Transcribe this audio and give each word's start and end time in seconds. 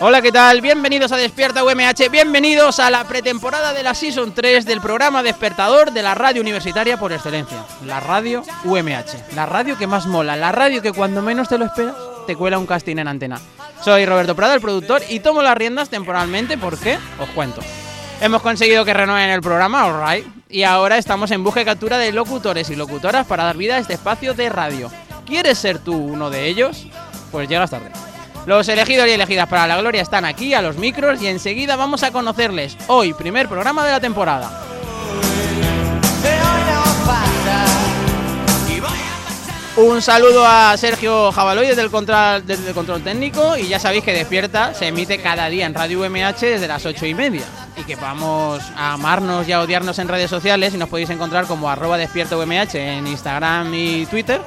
Hola, 0.00 0.22
¿qué 0.22 0.30
tal? 0.30 0.60
Bienvenidos 0.60 1.10
a 1.10 1.16
Despierta 1.16 1.64
UMH, 1.64 2.08
bienvenidos 2.08 2.78
a 2.78 2.88
la 2.88 3.02
pretemporada 3.02 3.72
de 3.72 3.82
la 3.82 3.96
Season 3.96 4.32
3 4.32 4.64
del 4.64 4.80
programa 4.80 5.24
Despertador 5.24 5.90
de 5.90 6.02
la 6.02 6.14
radio 6.14 6.40
universitaria 6.40 6.96
por 7.00 7.12
excelencia, 7.12 7.64
la 7.84 7.98
radio 7.98 8.44
UMH, 8.64 9.34
la 9.34 9.46
radio 9.46 9.76
que 9.76 9.88
más 9.88 10.06
mola, 10.06 10.36
la 10.36 10.52
radio 10.52 10.82
que 10.82 10.92
cuando 10.92 11.20
menos 11.20 11.48
te 11.48 11.58
lo 11.58 11.64
esperas 11.64 11.96
te 12.28 12.36
cuela 12.36 12.60
un 12.60 12.66
casting 12.66 12.98
en 12.98 13.08
antena. 13.08 13.40
Soy 13.82 14.06
Roberto 14.06 14.36
Prado, 14.36 14.54
el 14.54 14.60
productor, 14.60 15.02
y 15.08 15.18
tomo 15.18 15.42
las 15.42 15.56
riendas 15.56 15.88
temporalmente 15.88 16.56
porque, 16.56 16.96
os 17.18 17.28
cuento, 17.30 17.60
hemos 18.20 18.40
conseguido 18.40 18.84
que 18.84 18.94
renueven 18.94 19.30
el 19.30 19.40
programa, 19.40 19.82
alright, 19.82 20.26
y 20.48 20.62
ahora 20.62 20.96
estamos 20.96 21.32
en 21.32 21.42
busca 21.42 21.62
y 21.62 21.64
captura 21.64 21.98
de 21.98 22.12
locutores 22.12 22.70
y 22.70 22.76
locutoras 22.76 23.26
para 23.26 23.42
dar 23.42 23.56
vida 23.56 23.74
a 23.74 23.78
este 23.78 23.94
espacio 23.94 24.32
de 24.34 24.48
radio. 24.48 24.92
¿Quieres 25.26 25.58
ser 25.58 25.80
tú 25.80 25.96
uno 25.96 26.30
de 26.30 26.46
ellos? 26.46 26.86
Pues 27.32 27.48
llegas 27.48 27.70
tarde. 27.70 27.90
Los 28.48 28.66
elegidos 28.70 29.06
y 29.06 29.10
elegidas 29.10 29.46
para 29.46 29.66
la 29.66 29.76
gloria 29.76 30.00
están 30.00 30.24
aquí 30.24 30.54
a 30.54 30.62
los 30.62 30.78
micros 30.78 31.20
y 31.20 31.26
enseguida 31.26 31.76
vamos 31.76 32.02
a 32.02 32.12
conocerles. 32.12 32.78
Hoy, 32.86 33.12
primer 33.12 33.46
programa 33.46 33.84
de 33.84 33.92
la 33.92 34.00
temporada. 34.00 34.64
Un 39.76 40.00
saludo 40.00 40.46
a 40.46 40.74
Sergio 40.78 41.30
Jabaloy 41.30 41.66
desde 41.66 41.82
el, 41.82 41.90
control, 41.90 43.02
técnico 43.04 43.54
y 43.58 43.68
ya 43.68 43.78
sabéis 43.78 44.02
que 44.02 44.14
Despierta 44.14 44.72
se 44.72 44.86
emite 44.86 45.18
cada 45.18 45.50
día 45.50 45.66
en 45.66 45.74
Radio 45.74 46.00
UMH 46.00 46.40
desde 46.40 46.66
las 46.66 46.86
ocho 46.86 47.04
y 47.04 47.12
media 47.12 47.44
y 47.76 47.82
que 47.82 47.96
vamos 47.96 48.62
a 48.74 48.94
amarnos 48.94 49.46
y 49.46 49.52
a 49.52 49.60
odiarnos 49.60 49.98
en 49.98 50.08
redes 50.08 50.30
sociales 50.30 50.72
y 50.72 50.78
nos 50.78 50.88
podéis 50.88 51.10
encontrar 51.10 51.44
como 51.44 51.68
arroba 51.68 51.98
despierta 51.98 52.38
UMH 52.38 52.76
en 52.76 53.08
Instagram 53.08 53.74
y 53.74 54.06
Twitter 54.06 54.40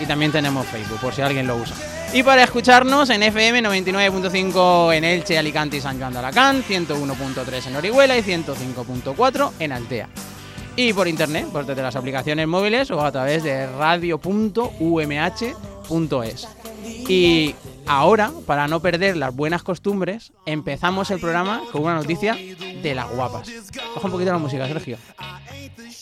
y 0.00 0.06
también 0.06 0.32
tenemos 0.32 0.66
Facebook 0.66 0.98
por 0.98 1.14
si 1.14 1.20
alguien 1.20 1.46
lo 1.46 1.56
usa. 1.56 1.76
Y 2.14 2.22
para 2.22 2.44
escucharnos 2.44 3.10
en 3.10 3.24
FM 3.24 3.60
99.5 3.60 4.94
en 4.94 5.02
Elche, 5.02 5.36
Alicante 5.36 5.78
y 5.78 5.80
San 5.80 5.98
Juan 5.98 6.12
de 6.12 6.20
Alacant, 6.20 6.64
101.3 6.64 7.66
en 7.66 7.74
Orihuela 7.74 8.16
y 8.16 8.22
105.4 8.22 9.50
en 9.58 9.72
Altea. 9.72 10.08
Y 10.76 10.92
por 10.92 11.08
internet, 11.08 11.48
pues 11.50 11.66
desde 11.66 11.82
las 11.82 11.96
aplicaciones 11.96 12.46
móviles 12.46 12.92
o 12.92 13.04
a 13.04 13.10
través 13.10 13.42
de 13.42 13.66
radio.umh.es. 13.66 14.28
Y 17.08 17.56
ahora, 17.84 18.30
para 18.46 18.68
no 18.68 18.78
perder 18.78 19.16
las 19.16 19.34
buenas 19.34 19.64
costumbres, 19.64 20.32
empezamos 20.46 21.10
el 21.10 21.18
programa 21.18 21.62
con 21.72 21.82
una 21.82 21.96
noticia 21.96 22.36
de 22.36 22.94
las 22.94 23.10
guapas. 23.10 23.50
Baja 23.92 24.06
un 24.06 24.12
poquito 24.12 24.30
la 24.30 24.38
música, 24.38 24.68
Sergio. 24.68 24.98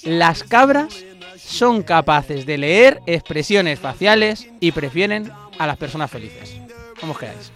Las 0.04 0.44
cabras 0.44 0.94
son 1.38 1.82
capaces 1.82 2.44
de 2.44 2.58
leer 2.58 3.00
expresiones 3.06 3.80
faciales 3.80 4.48
y 4.60 4.72
prefieren 4.72 5.32
a 5.58 5.66
las 5.66 5.76
personas 5.76 6.10
felices. 6.10 6.56
¿Cómo 7.00 7.12
os 7.12 7.18
quedáis? 7.18 7.52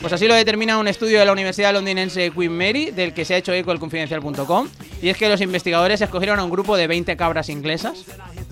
Pues 0.00 0.12
así 0.12 0.26
lo 0.26 0.34
determina 0.34 0.78
un 0.78 0.88
estudio 0.88 1.18
de 1.18 1.24
la 1.24 1.32
Universidad 1.32 1.72
londinense 1.72 2.30
Queen 2.30 2.56
Mary, 2.56 2.90
del 2.90 3.14
que 3.14 3.24
se 3.24 3.34
ha 3.34 3.36
hecho 3.36 3.52
eco 3.52 3.72
el 3.72 3.78
confidencial.com, 3.78 4.68
y 5.02 5.08
es 5.08 5.16
que 5.16 5.28
los 5.28 5.40
investigadores 5.40 6.00
escogieron 6.00 6.38
a 6.40 6.44
un 6.44 6.50
grupo 6.50 6.76
de 6.76 6.86
20 6.86 7.16
cabras 7.16 7.48
inglesas, 7.48 8.04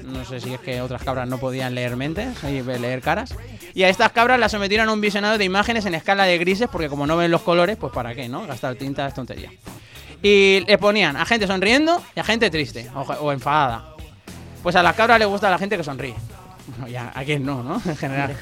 no 0.05 0.25
sé 0.25 0.41
si 0.41 0.55
es 0.55 0.61
que 0.61 0.81
otras 0.81 1.03
cabras 1.03 1.29
no 1.29 1.39
podían 1.39 1.75
leer 1.75 1.97
mentes, 1.97 2.43
leer 2.43 3.01
caras, 3.01 3.35
y 3.75 3.83
a 3.83 3.89
estas 3.89 4.13
cabras 4.13 4.41
las 4.41 4.53
sometieron 4.53 4.89
a 4.89 4.93
un 4.93 5.01
visionado 5.01 5.39
de 5.39 5.45
imágenes 5.45 5.85
en 5.87 5.95
escala 5.95 6.25
de 6.25 6.39
grises, 6.39 6.69
porque 6.71 6.89
como 6.89 7.07
no 7.07 7.17
ven 7.17 7.31
los 7.31 7.43
colores, 7.43 7.77
pues 7.77 7.93
para 7.93 8.15
qué, 8.15 8.29
¿no? 8.29 8.47
Gastar 8.47 8.75
tinta 8.77 9.07
es 9.07 9.15
tontería. 9.15 9.51
Y 10.23 10.65
les 10.67 10.79
ponían 10.79 11.17
a 11.17 11.25
gente 11.25 11.47
sonriendo 11.47 12.03
y 12.17 12.21
a 12.21 12.25
gente 12.25 12.51
triste 12.51 12.91
o 12.95 13.33
enfadada. 13.33 13.95
Pues 14.63 14.75
a 14.75 14.83
las 14.83 14.97
cabras 14.97 15.19
les 15.19 15.29
gusta 15.29 15.51
la 15.51 15.59
gente 15.59 15.77
que 15.77 15.85
sonríe. 15.85 16.15
Bueno, 16.69 16.89
ya, 16.89 17.13
a 17.15 17.25
quién 17.25 17.45
no, 17.45 17.63
¿no? 17.63 17.81
En 17.85 17.97
general. 17.97 18.37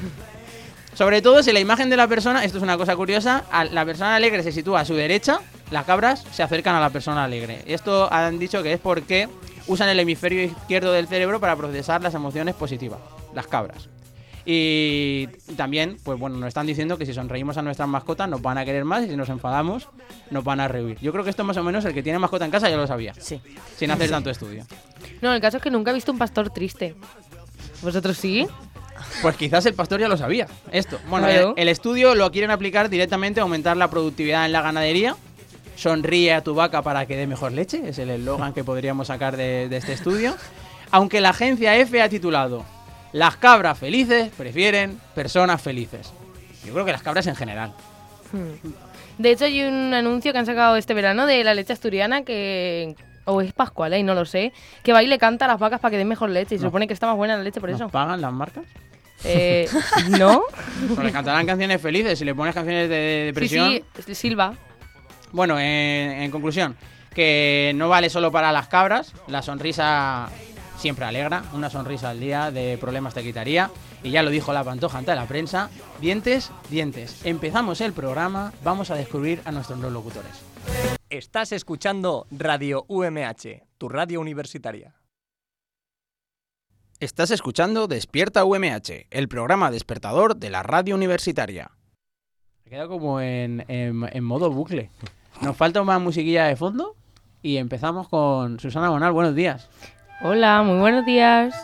Sobre 0.94 1.20
todo 1.20 1.42
si 1.42 1.52
la 1.52 1.60
imagen 1.60 1.90
de 1.90 1.96
la 1.96 2.08
persona, 2.08 2.42
esto 2.44 2.56
es 2.56 2.62
una 2.62 2.78
cosa 2.78 2.96
curiosa, 2.96 3.44
a 3.50 3.64
la 3.64 3.84
persona 3.84 4.16
alegre 4.16 4.42
se 4.42 4.50
sitúa 4.50 4.80
a 4.80 4.84
su 4.84 4.94
derecha, 4.94 5.40
las 5.70 5.84
cabras 5.84 6.24
se 6.32 6.42
acercan 6.42 6.74
a 6.74 6.80
la 6.80 6.88
persona 6.90 7.24
alegre. 7.24 7.62
Esto 7.66 8.10
han 8.10 8.38
dicho 8.38 8.62
que 8.62 8.72
es 8.72 8.80
porque 8.80 9.28
usan 9.66 9.90
el 9.90 10.00
hemisferio 10.00 10.42
izquierdo 10.42 10.92
del 10.92 11.06
cerebro 11.06 11.38
para 11.38 11.54
procesar 11.54 12.02
las 12.02 12.14
emociones 12.14 12.54
positivas, 12.54 12.98
las 13.34 13.46
cabras. 13.46 13.90
Y 14.48 15.26
también, 15.56 15.96
pues 16.04 16.18
bueno, 16.18 16.36
nos 16.36 16.48
están 16.48 16.66
diciendo 16.66 16.96
que 16.96 17.04
si 17.04 17.12
sonreímos 17.12 17.58
a 17.58 17.62
nuestras 17.62 17.88
mascotas 17.88 18.28
nos 18.28 18.40
van 18.40 18.58
a 18.58 18.64
querer 18.64 18.84
más 18.84 19.04
y 19.04 19.08
si 19.08 19.16
nos 19.16 19.28
enfadamos 19.28 19.88
nos 20.30 20.44
van 20.44 20.60
a 20.60 20.68
rehuir. 20.68 20.98
Yo 21.00 21.10
creo 21.10 21.24
que 21.24 21.30
esto 21.30 21.42
más 21.42 21.56
o 21.56 21.64
menos 21.64 21.84
el 21.84 21.92
que 21.92 22.02
tiene 22.02 22.20
mascota 22.20 22.44
en 22.44 22.52
casa 22.52 22.70
ya 22.70 22.76
lo 22.76 22.86
sabía. 22.86 23.12
Sí. 23.18 23.40
Sin 23.76 23.90
hacer 23.90 24.08
tanto 24.08 24.30
estudio. 24.30 24.64
No, 25.20 25.34
el 25.34 25.40
caso 25.40 25.56
es 25.56 25.62
que 25.64 25.70
nunca 25.70 25.90
he 25.90 25.94
visto 25.94 26.12
un 26.12 26.18
pastor 26.18 26.50
triste. 26.50 26.94
¿Vosotros 27.82 28.16
sí? 28.16 28.46
Pues 29.22 29.36
quizás 29.36 29.66
el 29.66 29.74
pastor 29.74 30.00
ya 30.00 30.08
lo 30.08 30.16
sabía. 30.16 30.46
Esto. 30.72 30.98
Bueno, 31.08 31.26
Claro. 31.26 31.54
el, 31.56 31.62
el 31.62 31.68
estudio 31.68 32.14
lo 32.14 32.30
quieren 32.32 32.50
aplicar 32.50 32.88
directamente 32.88 33.40
a 33.40 33.42
aumentar 33.44 33.76
la 33.76 33.88
productividad 33.90 34.46
en 34.46 34.52
la 34.52 34.62
ganadería. 34.62 35.16
Sonríe 35.76 36.32
a 36.32 36.42
tu 36.42 36.54
vaca 36.54 36.80
para 36.82 37.04
que 37.06 37.16
dé 37.16 37.26
mejor 37.26 37.52
leche. 37.52 37.82
Es 37.86 37.98
el 37.98 38.10
eslogan 38.10 38.52
que 38.54 38.64
podríamos 38.64 39.08
sacar 39.08 39.36
de, 39.36 39.68
de 39.68 39.76
este 39.76 39.92
estudio. 39.92 40.34
Aunque 40.90 41.20
la 41.20 41.30
agencia 41.30 41.76
F 41.76 42.00
ha 42.00 42.08
titulado 42.08 42.64
Las 43.12 43.36
cabras 43.36 43.78
felices 43.78 44.30
prefieren 44.36 44.98
personas 45.14 45.60
felices. 45.60 46.12
Yo 46.64 46.72
creo 46.72 46.84
que 46.86 46.92
las 46.92 47.02
cabras 47.02 47.26
en 47.26 47.36
general. 47.36 47.74
Hmm. 48.32 48.70
De 49.18 49.30
hecho, 49.30 49.44
hay 49.44 49.62
un 49.62 49.94
anuncio 49.94 50.32
que 50.32 50.38
han 50.38 50.46
sacado 50.46 50.76
este 50.76 50.92
verano 50.94 51.26
de 51.26 51.44
la 51.44 51.54
leche 51.54 51.72
asturiana 51.72 52.22
que. 52.22 52.94
O 53.26 53.40
es 53.40 53.52
Pascual, 53.52 53.92
¿eh? 53.94 54.02
no 54.02 54.14
lo 54.14 54.24
sé. 54.24 54.52
Que 54.82 54.92
va 54.92 55.02
y 55.02 55.06
le 55.06 55.18
canta 55.18 55.44
a 55.44 55.48
las 55.48 55.58
vacas 55.58 55.80
para 55.80 55.90
que 55.90 55.98
den 55.98 56.08
mejor 56.08 56.30
leche. 56.30 56.54
Y 56.54 56.58
se 56.58 56.64
No. 56.64 56.68
supone 56.70 56.86
que 56.86 56.94
está 56.94 57.06
más 57.06 57.16
buena 57.16 57.36
la 57.36 57.42
leche 57.42 57.60
por 57.60 57.70
¿Nos 57.70 57.80
eso. 57.80 57.88
pagan 57.90 58.20
las 58.20 58.32
marcas? 58.32 58.64
Eh, 59.24 59.68
¿No? 60.18 60.42
Pues 60.94 60.98
le 61.06 61.12
cantarán 61.12 61.46
canciones 61.46 61.80
felices. 61.80 62.18
Si 62.18 62.24
le 62.24 62.34
pones 62.34 62.54
canciones 62.54 62.88
de 62.88 63.20
Sí, 63.22 63.26
depresión. 63.26 63.80
sí, 64.06 64.14
Silva. 64.14 64.54
Bueno, 65.32 65.58
en, 65.58 65.66
en 66.22 66.30
conclusión, 66.30 66.76
que 67.14 67.72
no 67.74 67.88
vale 67.88 68.08
solo 68.10 68.30
para 68.30 68.52
las 68.52 68.68
cabras, 68.68 69.12
la 69.26 69.42
sonrisa 69.42 70.28
siempre 70.78 71.04
alegra, 71.06 71.42
una 71.52 71.68
sonrisa 71.70 72.10
al 72.10 72.20
día 72.20 72.50
de 72.50 72.78
problemas 72.78 73.14
te 73.14 73.22
quitaría, 73.22 73.70
y 74.02 74.10
ya 74.10 74.22
lo 74.22 74.30
dijo 74.30 74.52
la 74.52 74.62
pantoja 74.62 74.98
ante 74.98 75.14
la 75.14 75.24
prensa, 75.26 75.68
dientes, 76.00 76.52
dientes. 76.70 77.22
Empezamos 77.24 77.80
el 77.80 77.92
programa, 77.92 78.52
vamos 78.62 78.90
a 78.90 78.94
descubrir 78.94 79.40
a 79.46 79.50
nuestros 79.52 79.78
locutores. 79.80 80.32
Estás 81.16 81.50
escuchando 81.52 82.26
Radio 82.30 82.84
UMH, 82.88 83.62
tu 83.78 83.88
radio 83.88 84.20
universitaria. 84.20 84.94
Estás 87.00 87.30
escuchando 87.30 87.86
Despierta 87.88 88.44
UMH, 88.44 89.06
el 89.10 89.26
programa 89.26 89.70
despertador 89.70 90.36
de 90.36 90.50
la 90.50 90.62
radio 90.62 90.94
universitaria. 90.94 91.70
Ha 92.66 92.68
quedado 92.68 92.90
como 92.90 93.22
en, 93.22 93.64
en- 93.68 94.06
en 94.12 94.24
modo 94.24 94.50
bucle. 94.50 94.90
Nos 95.40 95.56
falta 95.56 95.82
más 95.84 96.02
musiquilla 96.02 96.44
de 96.48 96.56
fondo 96.56 96.94
y 97.40 97.56
empezamos 97.56 98.10
con 98.10 98.60
Susana 98.60 98.90
Bonal. 98.90 99.12
Buenos 99.14 99.34
días. 99.34 99.70
Hola, 100.22 100.62
muy 100.64 100.78
buenos 100.78 101.06
días. 101.06 101.54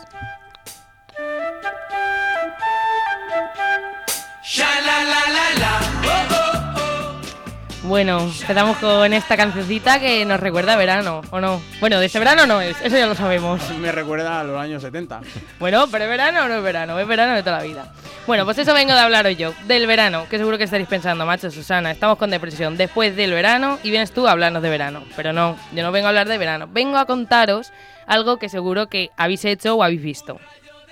Bueno, 7.83 8.21
empezamos 8.21 8.77
con 8.77 9.11
esta 9.11 9.35
cancioncita 9.35 9.99
que 9.99 10.23
nos 10.23 10.39
recuerda 10.39 10.73
a 10.73 10.77
verano, 10.77 11.21
¿o 11.31 11.41
no? 11.41 11.61
Bueno, 11.81 11.99
de 11.99 12.05
ese 12.05 12.17
verano 12.17 12.45
no 12.45 12.61
es, 12.61 12.79
eso 12.81 12.97
ya 12.97 13.05
lo 13.07 13.13
sabemos. 13.13 13.61
Me 13.81 13.91
recuerda 13.91 14.39
a 14.39 14.43
los 14.45 14.57
años 14.57 14.81
70. 14.81 15.19
Bueno, 15.59 15.87
pero 15.91 16.05
¿es 16.05 16.09
verano 16.09 16.45
o 16.45 16.47
no 16.47 16.55
es 16.55 16.63
verano? 16.63 16.97
Es 16.97 17.05
verano 17.05 17.35
de 17.35 17.43
toda 17.43 17.57
la 17.57 17.63
vida. 17.63 17.93
Bueno, 18.25 18.45
pues 18.45 18.57
eso 18.57 18.73
vengo 18.73 18.93
de 18.93 18.99
hablaros 18.99 19.35
yo, 19.37 19.53
del 19.67 19.85
verano, 19.85 20.25
que 20.29 20.37
seguro 20.37 20.57
que 20.57 20.63
estaréis 20.63 20.87
pensando, 20.87 21.25
macho, 21.25 21.51
Susana, 21.51 21.91
estamos 21.91 22.17
con 22.17 22.29
depresión 22.29 22.77
después 22.77 23.17
del 23.17 23.33
verano 23.33 23.77
y 23.83 23.89
vienes 23.89 24.13
tú 24.13 24.27
a 24.27 24.31
hablarnos 24.31 24.63
de 24.63 24.69
verano. 24.69 25.03
Pero 25.17 25.33
no, 25.33 25.57
yo 25.73 25.83
no 25.83 25.91
vengo 25.91 26.07
a 26.07 26.09
hablar 26.09 26.29
de 26.29 26.37
verano, 26.37 26.69
vengo 26.71 26.97
a 26.97 27.05
contaros 27.05 27.73
algo 28.07 28.37
que 28.37 28.47
seguro 28.47 28.87
que 28.87 29.09
habéis 29.17 29.43
hecho 29.43 29.75
o 29.75 29.83
habéis 29.83 30.01
visto, 30.01 30.39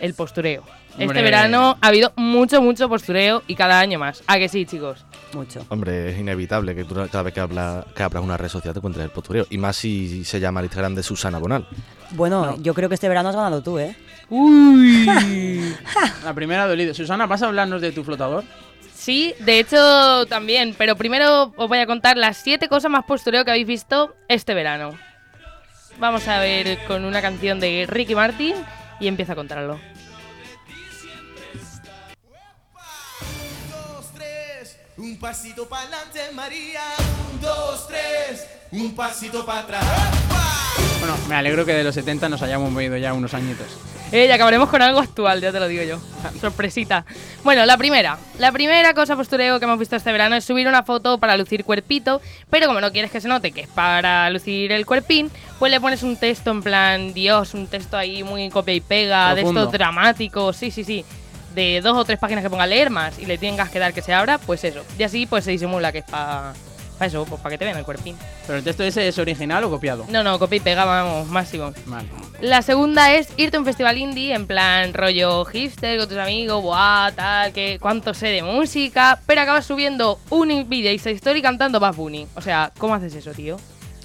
el 0.01 0.13
postureo. 0.15 0.63
Este 0.97 1.21
verano 1.21 1.77
ha 1.79 1.87
habido 1.87 2.11
mucho, 2.17 2.61
mucho 2.61 2.89
postureo 2.89 3.43
y 3.47 3.55
cada 3.55 3.79
año 3.79 3.97
más. 3.97 4.23
¿A 4.27 4.37
que 4.37 4.49
sí, 4.49 4.65
chicos? 4.65 5.05
Mucho. 5.33 5.65
Hombre, 5.69 6.11
es 6.11 6.19
inevitable 6.19 6.75
que 6.75 6.83
tú 6.83 6.95
cada 6.95 7.23
vez 7.23 7.33
que, 7.33 7.39
habla, 7.39 7.85
que 7.95 8.03
abras 8.03 8.21
una 8.21 8.35
red 8.35 8.49
social 8.49 8.73
te 8.73 8.79
encuentres 8.79 9.05
el 9.05 9.11
postureo. 9.11 9.45
Y 9.49 9.57
más 9.57 9.77
si 9.77 10.25
se 10.25 10.39
llama 10.39 10.59
el 10.59 10.65
Instagram 10.65 10.95
de 10.95 11.03
Susana 11.03 11.37
Bonal. 11.37 11.65
Bueno, 12.11 12.57
yo 12.61 12.73
creo 12.73 12.89
que 12.89 12.95
este 12.95 13.07
verano 13.07 13.29
has 13.29 13.35
ganado 13.35 13.61
tú, 13.61 13.79
¿eh? 13.79 13.95
Uy. 14.29 15.05
La 16.25 16.33
primera 16.33 16.63
ha 16.63 16.67
dolido. 16.67 16.93
Susana, 16.93 17.27
¿vas 17.27 17.41
a 17.43 17.47
hablarnos 17.47 17.81
de 17.81 17.91
tu 17.91 18.03
flotador? 18.03 18.43
Sí, 18.93 19.33
de 19.39 19.59
hecho 19.59 20.25
también, 20.27 20.75
pero 20.77 20.95
primero 20.95 21.53
os 21.55 21.69
voy 21.69 21.79
a 21.79 21.87
contar 21.87 22.17
las 22.17 22.37
siete 22.37 22.67
cosas 22.67 22.91
más 22.91 23.05
postureo 23.05 23.45
que 23.45 23.51
habéis 23.51 23.67
visto 23.67 24.15
este 24.27 24.53
verano. 24.53 24.91
Vamos 25.99 26.27
a 26.27 26.39
ver 26.39 26.79
con 26.87 27.05
una 27.05 27.21
canción 27.21 27.59
de 27.59 27.85
Ricky 27.87 28.15
Martin 28.15 28.55
y 29.01 29.07
empieza 29.07 29.33
a 29.33 29.35
contarlo. 29.35 29.79
un 34.97 35.17
pasito 35.17 35.67
para 35.67 35.81
adelante, 35.81 36.19
María. 36.35 36.81
Un, 37.41 37.47
dos, 37.47 37.87
tres, 37.87 38.47
un 38.71 38.93
pasito 38.93 39.43
para 39.43 39.61
atrás. 39.61 39.83
Bueno, 40.99 41.15
me 41.27 41.33
alegro 41.33 41.65
que 41.65 41.73
de 41.73 41.83
los 41.83 41.95
70 41.95 42.29
nos 42.29 42.43
hayamos 42.43 42.69
movido 42.69 42.97
ya 42.97 43.13
unos 43.13 43.33
añitos. 43.33 43.65
Eh, 44.11 44.27
y 44.27 44.31
acabaremos 44.31 44.69
con 44.69 44.79
algo 44.83 44.99
actual, 44.99 45.41
ya 45.41 45.51
te 45.51 45.59
lo 45.59 45.67
digo 45.67 45.81
yo. 45.81 45.99
Sorpresita. 46.39 47.03
Bueno, 47.43 47.65
la 47.65 47.77
primera. 47.77 48.19
La 48.37 48.51
primera 48.51 48.93
cosa 48.93 49.15
postureo 49.15 49.57
que 49.57 49.65
hemos 49.65 49.79
visto 49.79 49.95
este 49.95 50.11
verano 50.11 50.35
es 50.35 50.45
subir 50.45 50.67
una 50.67 50.83
foto 50.83 51.17
para 51.17 51.35
lucir 51.35 51.65
cuerpito, 51.65 52.21
pero 52.51 52.67
como 52.67 52.79
no 52.79 52.91
quieres 52.91 53.09
que 53.09 53.19
se 53.19 53.27
note 53.27 53.51
que 53.51 53.61
es 53.61 53.67
para 53.69 54.29
lucir 54.29 54.71
el 54.71 54.85
cuerpín, 54.85 55.31
pues 55.57 55.71
le 55.71 55.81
pones 55.81 56.03
un 56.03 56.17
texto 56.17 56.51
en 56.51 56.61
plan, 56.61 57.11
Dios, 57.11 57.55
un 57.55 57.65
texto 57.65 57.97
ahí 57.97 58.21
muy 58.21 58.51
copia 58.51 58.75
y 58.75 58.81
pega, 58.81 59.29
de 59.33 59.41
Profundo. 59.41 59.61
estos 59.61 59.73
dramáticos, 59.73 60.57
sí, 60.57 60.69
sí, 60.69 60.83
sí. 60.83 61.03
De 61.55 61.81
dos 61.81 61.97
o 61.97 62.05
tres 62.05 62.19
páginas 62.19 62.43
que 62.43 62.51
ponga 62.51 62.67
leer 62.67 62.91
más 62.91 63.17
y 63.17 63.25
le 63.25 63.39
tengas 63.39 63.71
que 63.71 63.79
dar 63.79 63.93
que 63.93 64.03
se 64.03 64.13
abra, 64.13 64.37
pues 64.37 64.63
eso. 64.63 64.83
Y 64.99 65.01
así 65.01 65.25
pues 65.25 65.43
se 65.43 65.49
disimula 65.49 65.91
que 65.91 65.97
es 65.97 66.05
para 66.05 66.53
eso, 67.05 67.25
pues 67.25 67.41
para 67.41 67.53
que 67.53 67.57
te 67.57 67.65
vean 67.65 67.77
el 67.77 67.83
cuerpín. 67.85 68.17
¿Pero 68.45 68.59
el 68.59 68.63
texto 68.63 68.83
ese 68.83 69.07
es 69.07 69.17
original 69.17 69.63
o 69.63 69.69
copiado? 69.69 70.05
No, 70.09 70.23
no, 70.23 70.37
copia 70.39 70.57
y 70.57 70.59
pega, 70.59 70.85
vamos, 70.85 71.27
máximo. 71.27 71.73
Vale. 71.85 72.07
La 72.41 72.61
segunda 72.61 73.13
es 73.13 73.29
irte 73.37 73.57
a 73.57 73.59
un 73.59 73.65
festival 73.65 73.97
indie 73.97 74.33
en 74.33 74.47
plan 74.47 74.93
rollo 74.93 75.45
hipster 75.45 75.99
con 75.99 76.09
tus 76.09 76.17
amigos, 76.17 76.61
buah, 76.61 77.11
tal, 77.11 77.53
que 77.53 77.77
cuánto 77.79 78.13
sé 78.13 78.27
de 78.27 78.43
música, 78.43 79.19
pero 79.25 79.41
acabas 79.41 79.65
subiendo 79.65 80.19
un 80.29 80.67
vídeo 80.67 80.91
y 80.91 80.95
esa 80.95 81.09
story 81.11 81.41
cantando 81.41 81.79
Bad 81.79 81.95
Bunny. 81.95 82.27
O 82.35 82.41
sea, 82.41 82.71
¿cómo 82.77 82.95
haces 82.95 83.13
eso, 83.15 83.31
tío? 83.31 83.57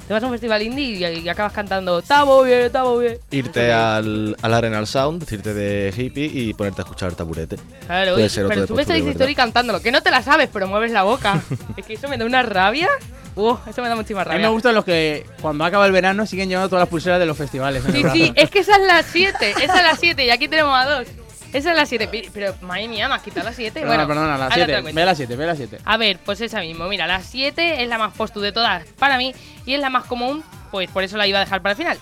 Te 0.06 0.12
vas 0.14 0.22
a 0.22 0.26
un 0.26 0.32
festival 0.32 0.62
indie 0.62 1.12
y, 1.14 1.18
y 1.20 1.28
acabas 1.28 1.52
cantando 1.52 1.98
Estamos 1.98 2.46
bien, 2.46 2.60
estamos 2.62 3.00
bien. 3.00 3.18
Irte 3.32 3.72
al, 3.72 4.36
al 4.40 4.54
Arenal 4.54 4.86
Sound, 4.86 5.20
decirte 5.20 5.52
de 5.52 5.92
hippie 5.96 6.26
y 6.32 6.54
ponerte 6.54 6.82
a 6.82 6.84
escuchar 6.84 7.12
taburete. 7.14 7.56
Claro, 7.86 8.14
Puede 8.14 8.26
y- 8.26 8.30
ser 8.30 8.46
pero 8.46 8.64
esa 8.64 8.74
postureo, 8.74 8.96
story 9.10 9.14
¿verdad? 9.14 9.36
cantándolo, 9.36 9.82
que 9.82 9.90
no 9.90 10.02
te 10.02 10.10
la 10.12 10.22
sabes, 10.22 10.48
pero 10.52 10.68
mueves 10.68 10.92
la 10.92 11.02
boca. 11.02 11.42
es 11.76 11.84
que 11.84 11.94
eso 11.94 12.06
me 12.08 12.16
da 12.18 12.24
una 12.24 12.42
rabia. 12.42 12.88
Uh, 13.34 13.56
eso 13.68 13.82
me 13.82 13.88
da 13.88 13.96
muchísima 13.96 14.22
A 14.22 14.24
mí 14.26 14.30
rabia. 14.30 14.46
me 14.46 14.52
gustan 14.52 14.74
los 14.76 14.84
que 14.84 15.26
cuando 15.42 15.64
acaba 15.64 15.84
el 15.86 15.92
verano 15.92 16.24
siguen 16.24 16.48
llevando 16.48 16.68
todas 16.70 16.82
las 16.82 16.88
pulseras 16.88 17.18
de 17.18 17.26
los 17.26 17.36
festivales. 17.36 17.84
el 17.84 17.92
Sí, 17.92 18.04
sí, 18.12 18.32
es 18.36 18.48
que 18.48 18.60
esa 18.60 18.76
es 18.76 18.82
la 18.86 19.02
7, 19.02 19.50
esa 19.50 19.62
es 19.78 19.82
la 19.82 19.96
7 19.96 20.24
y 20.24 20.30
aquí 20.30 20.46
tenemos 20.48 20.74
a 20.74 20.86
dos. 20.86 21.06
Esa 21.52 21.70
es 21.70 21.76
la 21.76 21.86
7, 21.86 22.30
pero 22.34 22.54
madre 22.60 22.88
mía, 22.88 23.08
me 23.08 23.14
has 23.14 23.22
quitado 23.22 23.46
la 23.48 23.52
7. 23.54 23.80
Perdona, 23.80 24.04
Bueno, 24.04 24.08
perdona, 24.08 24.38
la 24.38 24.44
ahora 24.44 24.48
te 24.48 24.54
7. 24.56 24.72
la 24.72 24.82
cuento. 24.82 24.96
Ve 25.00 25.06
la 25.06 25.14
7, 25.14 25.36
ve 25.36 25.46
la 25.46 25.56
7. 25.56 25.78
A 25.84 25.96
ver, 25.96 26.18
pues 26.24 26.40
esa 26.40 26.60
mismo. 26.60 26.86
Mira, 26.88 27.06
la 27.06 27.20
7 27.22 27.82
es 27.82 27.88
la 27.88 27.98
más 27.98 28.14
postu 28.14 28.40
de 28.40 28.52
todas 28.52 28.84
para 28.98 29.16
mí 29.16 29.34
y 29.64 29.74
es 29.74 29.80
la 29.80 29.88
más 29.90 30.04
común, 30.04 30.42
pues 30.70 30.90
por 30.90 31.02
eso 31.04 31.16
la 31.16 31.26
iba 31.26 31.38
a 31.38 31.44
dejar 31.44 31.62
para 31.62 31.72
el 31.72 31.76
final. 31.78 31.98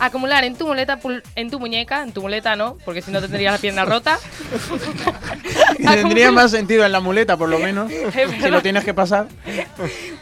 Acumular 0.00 0.44
en 0.44 0.56
tu 0.56 0.66
muleta, 0.66 0.98
en 1.34 1.50
tu 1.50 1.58
muñeca, 1.58 2.02
en 2.02 2.12
tu 2.12 2.22
muleta 2.22 2.54
no, 2.56 2.76
porque 2.84 3.02
si 3.02 3.10
no 3.10 3.20
tendrías 3.20 3.52
la 3.52 3.58
pierna 3.58 3.84
rota. 3.84 4.18
Tendría 5.94 6.30
más 6.30 6.50
sentido 6.50 6.84
en 6.84 6.92
la 6.92 7.00
muleta, 7.00 7.36
por 7.36 7.48
lo 7.48 7.58
menos. 7.58 7.90
si 8.40 8.48
lo 8.48 8.62
tienes 8.62 8.84
que 8.84 8.94
pasar. 8.94 9.26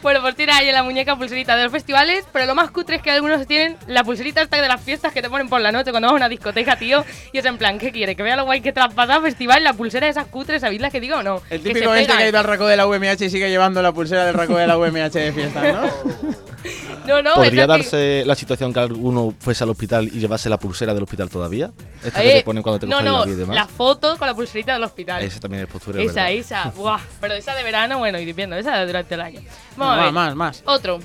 Bueno, 0.01 0.21
pues 0.21 0.35
tienes 0.35 0.55
ahí 0.55 0.67
en 0.67 0.73
la 0.73 0.83
muñeca 0.83 1.15
pulserita 1.15 1.55
de 1.55 1.63
los 1.63 1.71
festivales, 1.71 2.25
pero 2.31 2.45
lo 2.45 2.55
más 2.55 2.71
cutre 2.71 2.97
es 2.97 3.01
que 3.01 3.11
algunos 3.11 3.45
tienen 3.47 3.77
la 3.87 4.03
pulserita 4.03 4.41
esta 4.41 4.61
de 4.61 4.67
las 4.67 4.81
fiestas 4.81 5.13
que 5.13 5.21
te 5.21 5.29
ponen 5.29 5.49
por 5.49 5.61
la 5.61 5.71
noche 5.71 5.91
cuando 5.91 6.07
vas 6.07 6.13
a 6.13 6.15
una 6.15 6.29
discoteca, 6.29 6.77
tío. 6.77 7.03
Y 7.31 7.39
es 7.39 7.45
en 7.45 7.57
plan, 7.57 7.79
¿qué 7.79 7.91
quiere? 7.91 8.15
Que 8.15 8.23
vea 8.23 8.35
lo 8.35 8.45
guay 8.45 8.61
que 8.61 8.73
pasado 8.73 9.21
festival, 9.21 9.63
la 9.63 9.73
pulsera 9.73 10.05
de 10.05 10.11
esas 10.11 10.27
cutres, 10.27 10.61
¿sabéis 10.61 10.81
las 10.81 10.91
que 10.91 10.99
digo 10.99 11.17
o 11.17 11.23
no? 11.23 11.41
El 11.49 11.61
Que 11.61 11.69
se 11.69 11.73
típico 11.73 11.93
este 11.93 12.07
que 12.07 12.13
pegan. 12.13 12.25
ha 12.25 12.29
ido 12.29 12.39
al 12.39 12.45
raco 12.45 12.67
de 12.67 12.77
la 12.77 12.87
UMH 12.87 13.21
y 13.21 13.29
sigue 13.29 13.49
llevando 13.49 13.81
la 13.81 13.91
pulsera 13.91 14.25
del 14.25 14.33
raco 14.33 14.57
de 14.57 14.67
la 14.67 14.77
UMH 14.77 15.11
de 15.11 15.33
fiesta, 15.33 15.71
¿no? 15.71 15.89
No, 17.05 17.21
no, 17.21 17.35
¿Podría 17.35 17.63
esa 17.63 17.73
que- 17.73 17.77
darse 17.83 18.23
la 18.25 18.35
situación 18.35 18.73
que 18.73 18.79
alguno 18.81 19.33
fuese 19.39 19.63
al 19.63 19.69
hospital 19.69 20.05
y 20.07 20.19
llevase 20.19 20.49
la 20.49 20.57
pulsera 20.59 20.93
del 20.93 21.03
hospital 21.03 21.29
todavía? 21.29 21.71
Esta 22.03 22.23
Eh, 22.23 22.27
que 22.29 22.33
te 22.39 22.43
ponen 22.43 22.63
cuando 22.63 22.79
te 22.79 22.87
no, 22.87 23.01
no, 23.01 23.25
la 23.25 23.31
y 23.31 23.35
demás. 23.35 23.55
la 23.55 23.65
foto 23.67 24.17
con 24.17 24.27
la 24.27 24.33
pulserita 24.33 24.73
del 24.73 24.83
hospital. 24.83 25.23
Ese 25.23 25.39
también 25.39 25.63
es 25.63 25.69
postureo, 25.69 26.01
Esa, 26.01 26.23
¿verdad? 26.23 26.31
esa, 26.31 26.63
buah, 26.75 26.99
pero 27.21 27.33
esa 27.33 27.55
de 27.55 27.63
verano, 27.63 27.99
bueno, 27.99 28.19
y 28.19 28.29
invierno, 28.29 28.55
esa 28.57 28.85
durante 28.85 29.15
el 29.15 29.21
año. 29.21 29.41
Vamos 29.77 29.93
a 29.93 29.95
Más, 29.97 30.05
ver. 30.05 30.13
más, 30.13 30.35
más. 30.35 30.63
Otro. 30.65 30.99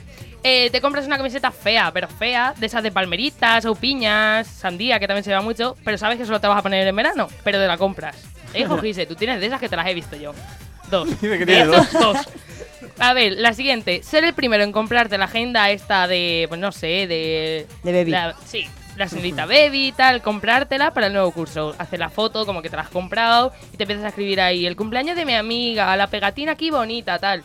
Eh, 0.44 0.70
te 0.70 0.80
compras 0.80 1.06
una 1.06 1.16
camiseta 1.18 1.52
fea, 1.52 1.92
pero 1.94 2.08
fea, 2.08 2.52
de 2.58 2.66
esas 2.66 2.82
de 2.82 2.90
palmeritas 2.90 3.64
o 3.64 3.76
piñas, 3.76 4.48
sandía, 4.48 4.98
que 4.98 5.06
también 5.06 5.22
se 5.22 5.30
lleva 5.30 5.40
mucho, 5.42 5.76
pero 5.84 5.96
sabes 5.96 6.18
que 6.18 6.26
solo 6.26 6.40
te 6.40 6.48
vas 6.48 6.58
a 6.58 6.62
poner 6.62 6.84
en 6.84 6.96
verano, 6.96 7.28
pero 7.44 7.58
te 7.60 7.66
la 7.68 7.78
compras. 7.78 8.16
Eh, 8.52 8.64
Jojise, 8.64 9.06
tú 9.06 9.14
tienes 9.14 9.38
de 9.40 9.46
esas 9.46 9.60
que 9.60 9.68
te 9.68 9.76
las 9.76 9.86
he 9.86 9.94
visto 9.94 10.16
yo. 10.16 10.32
Dos. 10.90 11.08
Dice 11.20 11.38
que 11.38 11.46
tiene 11.46 11.62
esos, 11.62 11.92
dos. 11.92 12.16
A 12.98 13.12
ver, 13.14 13.34
la 13.38 13.52
siguiente. 13.54 14.02
Ser 14.02 14.24
el 14.24 14.34
primero 14.34 14.64
en 14.64 14.72
comprarte 14.72 15.18
la 15.18 15.24
agenda 15.26 15.70
esta 15.70 16.06
de, 16.06 16.46
pues 16.48 16.60
no 16.60 16.72
sé, 16.72 17.06
de... 17.06 17.66
De 17.82 17.92
Baby. 17.92 18.10
la- 18.10 18.34
sí, 18.44 18.66
la 18.96 19.08
señorita 19.08 19.46
Baby 19.46 19.88
y 19.88 19.92
tal, 19.92 20.20
comprártela 20.22 20.92
para 20.92 21.06
el 21.06 21.12
nuevo 21.12 21.30
curso. 21.32 21.74
Hacer 21.78 21.98
la 21.98 22.10
foto 22.10 22.44
como 22.46 22.60
que 22.62 22.68
te 22.70 22.76
la 22.76 22.82
has 22.82 22.88
comprado 22.90 23.52
y 23.72 23.76
te 23.76 23.84
empiezas 23.84 24.04
a 24.04 24.08
escribir 24.08 24.40
ahí 24.40 24.66
el 24.66 24.76
cumpleaños 24.76 25.16
de 25.16 25.24
mi 25.24 25.34
amiga, 25.34 25.96
la 25.96 26.06
pegatina 26.08 26.52
aquí 26.52 26.70
bonita, 26.70 27.18
tal. 27.18 27.42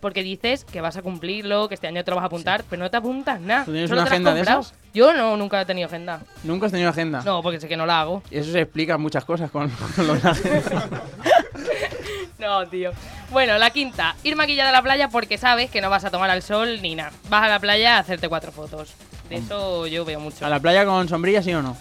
Porque 0.00 0.22
dices 0.22 0.64
que 0.64 0.80
vas 0.80 0.96
a 0.96 1.02
cumplirlo, 1.02 1.68
que 1.68 1.74
este 1.74 1.86
año 1.86 2.02
te 2.02 2.10
lo 2.10 2.16
vas 2.16 2.22
a 2.22 2.26
apuntar, 2.26 2.64
pero 2.70 2.82
no 2.82 2.90
te 2.90 2.96
apuntas 2.96 3.38
nada. 3.38 3.66
¿Tú 3.66 3.72
tienes 3.72 3.90
Solo 3.90 4.00
una 4.00 4.08
te 4.08 4.14
agenda 4.14 4.32
de 4.34 4.40
esas? 4.40 4.72
Yo 4.94 5.12
no, 5.12 5.36
nunca 5.36 5.60
he 5.60 5.66
tenido 5.66 5.88
agenda. 5.88 6.22
Nunca 6.42 6.66
has 6.66 6.72
tenido 6.72 6.88
agenda. 6.88 7.22
No, 7.22 7.42
porque 7.42 7.60
sé 7.60 7.68
que 7.68 7.76
no 7.76 7.84
la 7.84 8.00
hago. 8.00 8.22
Y 8.30 8.38
eso 8.38 8.50
se 8.50 8.60
explica 8.62 8.96
muchas 8.96 9.26
cosas 9.26 9.50
con, 9.50 9.68
con 9.96 10.06
lo 10.06 10.14
de 10.14 10.20
la 10.22 10.30
agenda. 10.30 11.02
No, 12.40 12.66
tío. 12.66 12.92
Bueno, 13.30 13.58
la 13.58 13.70
quinta, 13.70 14.16
ir 14.24 14.34
maquillada 14.34 14.70
a 14.70 14.72
la 14.72 14.82
playa 14.82 15.08
porque 15.08 15.38
sabes 15.38 15.70
que 15.70 15.80
no 15.80 15.90
vas 15.90 16.04
a 16.04 16.10
tomar 16.10 16.30
al 16.30 16.42
sol 16.42 16.80
ni 16.80 16.94
nada. 16.94 17.12
Vas 17.28 17.44
a 17.44 17.48
la 17.48 17.60
playa 17.60 17.96
a 17.96 17.98
hacerte 18.00 18.28
cuatro 18.28 18.50
fotos. 18.50 18.94
De 19.28 19.36
eso 19.36 19.86
yo 19.86 20.04
veo 20.04 20.18
mucho. 20.18 20.44
¿A 20.44 20.48
la 20.48 20.58
playa 20.58 20.84
con 20.84 21.08
sombrilla, 21.08 21.42
sí 21.42 21.52
o 21.52 21.62
no? 21.62 21.76